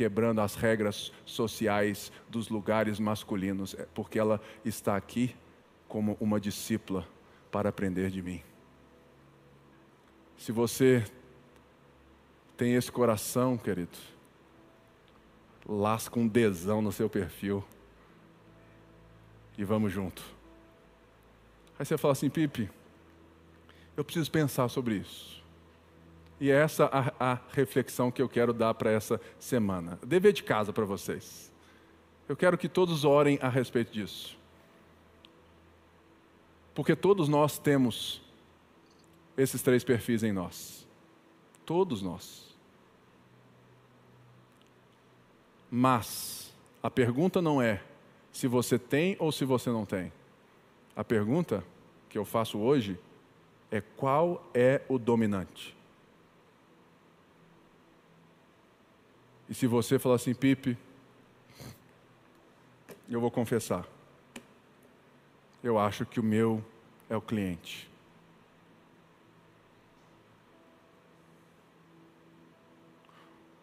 [0.00, 5.36] quebrando as regras sociais dos lugares masculinos, é porque ela está aqui
[5.86, 7.06] como uma discípula
[7.52, 8.42] para aprender de mim.
[10.38, 11.04] Se você
[12.56, 13.98] tem esse coração, querido,
[15.68, 17.62] lasca um desão no seu perfil
[19.58, 20.22] e vamos junto.
[21.78, 22.70] Aí você fala assim, Pipe,
[23.94, 25.39] eu preciso pensar sobre isso.
[26.40, 29.98] E é essa a, a reflexão que eu quero dar para essa semana.
[30.02, 31.52] Dever de casa para vocês.
[32.26, 34.38] Eu quero que todos orem a respeito disso.
[36.74, 38.22] Porque todos nós temos
[39.36, 40.86] esses três perfis em nós.
[41.66, 42.56] Todos nós.
[45.70, 47.82] Mas a pergunta não é
[48.32, 50.10] se você tem ou se você não tem.
[50.96, 51.62] A pergunta
[52.08, 52.98] que eu faço hoje
[53.70, 55.76] é qual é o dominante.
[59.50, 60.78] E se você falar assim, Pipe,
[63.08, 63.84] eu vou confessar.
[65.62, 66.64] Eu acho que o meu
[67.08, 67.90] é o cliente.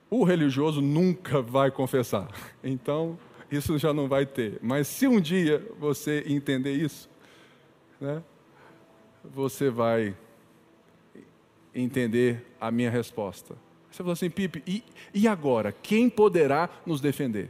[0.10, 2.28] O religioso nunca vai confessar.
[2.62, 3.18] Então,
[3.50, 4.60] isso já não vai ter.
[4.62, 7.10] Mas se um dia você entender isso,
[8.00, 8.22] né,
[9.24, 10.16] você vai
[11.74, 13.56] entender a minha resposta.
[13.98, 15.72] Você falou assim, Pipe, e, e agora?
[15.72, 17.50] Quem poderá nos defender?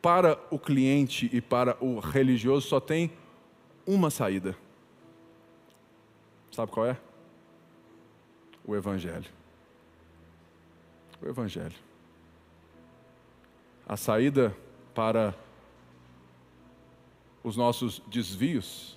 [0.00, 3.10] Para o cliente e para o religioso só tem
[3.84, 4.56] uma saída.
[6.52, 6.96] Sabe qual é?
[8.64, 9.28] O Evangelho.
[11.20, 11.74] O Evangelho.
[13.88, 14.56] A saída
[14.94, 15.34] para
[17.42, 18.96] os nossos desvios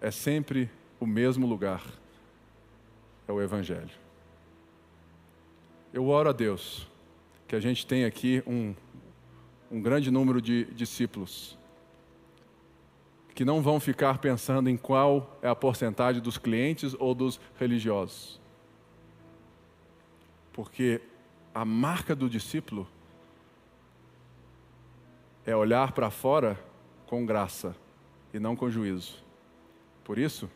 [0.00, 1.82] é sempre o mesmo lugar
[3.26, 3.90] é o Evangelho.
[5.92, 6.86] Eu oro a Deus
[7.46, 8.74] que a gente tenha aqui um,
[9.70, 11.56] um grande número de discípulos
[13.34, 18.40] que não vão ficar pensando em qual é a porcentagem dos clientes ou dos religiosos.
[20.54, 21.02] Porque
[21.54, 22.88] a marca do discípulo
[25.44, 26.58] é olhar para fora
[27.06, 27.76] com graça
[28.32, 29.22] e não com juízo.
[30.02, 30.50] Por isso,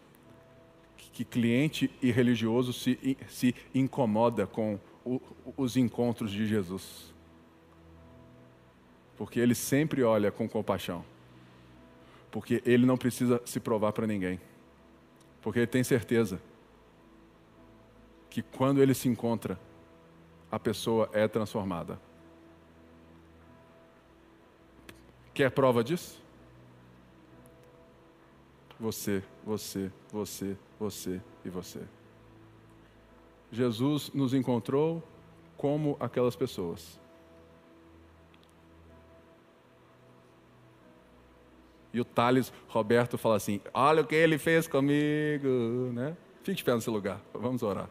[1.20, 5.20] que cliente e religioso se, se incomoda com o,
[5.54, 7.12] os encontros de Jesus.
[9.18, 11.04] Porque ele sempre olha com compaixão.
[12.30, 14.40] Porque ele não precisa se provar para ninguém.
[15.42, 16.40] Porque ele tem certeza
[18.30, 19.60] que quando ele se encontra,
[20.50, 22.00] a pessoa é transformada.
[25.34, 26.18] Quer prova disso?
[28.81, 31.81] Você, você, você, você e você.
[33.53, 35.03] Jesus nos encontrou
[35.57, 36.99] como aquelas pessoas.
[41.93, 45.49] E o Thales Roberto fala assim: Olha o que ele fez comigo.
[45.93, 46.16] Né?
[46.43, 47.89] Fique de pé nesse lugar, vamos orar.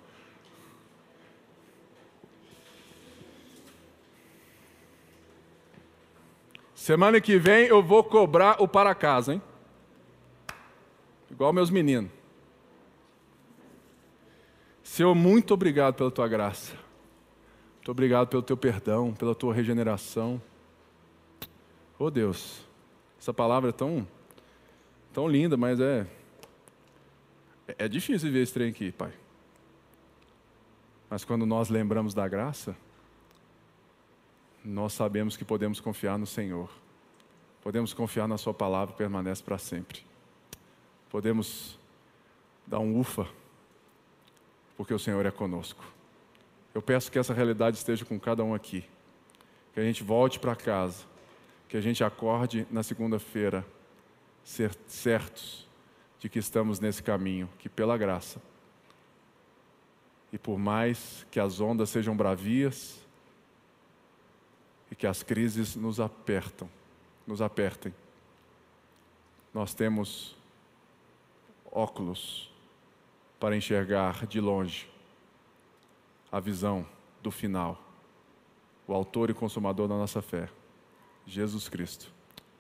[6.74, 9.42] Semana que vem eu vou cobrar o para casa, hein?
[11.30, 12.12] Igual meus meninos.
[14.84, 16.74] Senhor, muito obrigado pela tua graça.
[17.76, 20.42] Muito obrigado pelo teu perdão, pela tua regeneração.
[21.98, 22.62] Oh Deus,
[23.20, 24.08] essa palavra é tão,
[25.14, 26.08] tão linda, mas é,
[27.78, 29.14] é difícil ver esse trem aqui, Pai.
[31.10, 32.76] Mas quando nós lembramos da graça,
[34.64, 36.70] nós sabemos que podemos confiar no Senhor.
[37.62, 40.09] Podemos confiar na Sua palavra que permanece para sempre.
[41.10, 41.78] Podemos
[42.66, 43.28] dar um ufa,
[44.78, 45.84] porque o Senhor é conosco.
[46.74, 48.86] Eu peço que essa realidade esteja com cada um aqui.
[49.74, 51.04] Que a gente volte para casa.
[51.68, 53.66] Que a gente acorde na segunda-feira,
[54.44, 55.68] certos
[56.20, 58.42] de que estamos nesse caminho, que pela graça.
[60.32, 63.00] E por mais que as ondas sejam bravias,
[64.92, 66.70] e que as crises nos apertam,
[67.26, 67.94] nos apertem.
[69.54, 70.36] Nós temos
[71.72, 72.52] óculos
[73.40, 74.90] para enxergar de longe
[76.32, 76.86] a visão
[77.22, 77.82] do final,
[78.88, 80.50] o autor e consumador da nossa fé,
[81.26, 82.12] Jesus Cristo,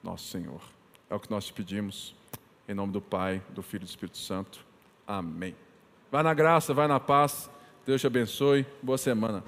[0.03, 0.61] nosso Senhor.
[1.09, 2.15] É o que nós te pedimos,
[2.67, 4.65] em nome do Pai, do Filho e do Espírito Santo.
[5.07, 5.55] Amém.
[6.11, 7.49] Vai na graça, vai na paz.
[7.85, 8.65] Deus te abençoe.
[8.81, 9.43] Boa semana.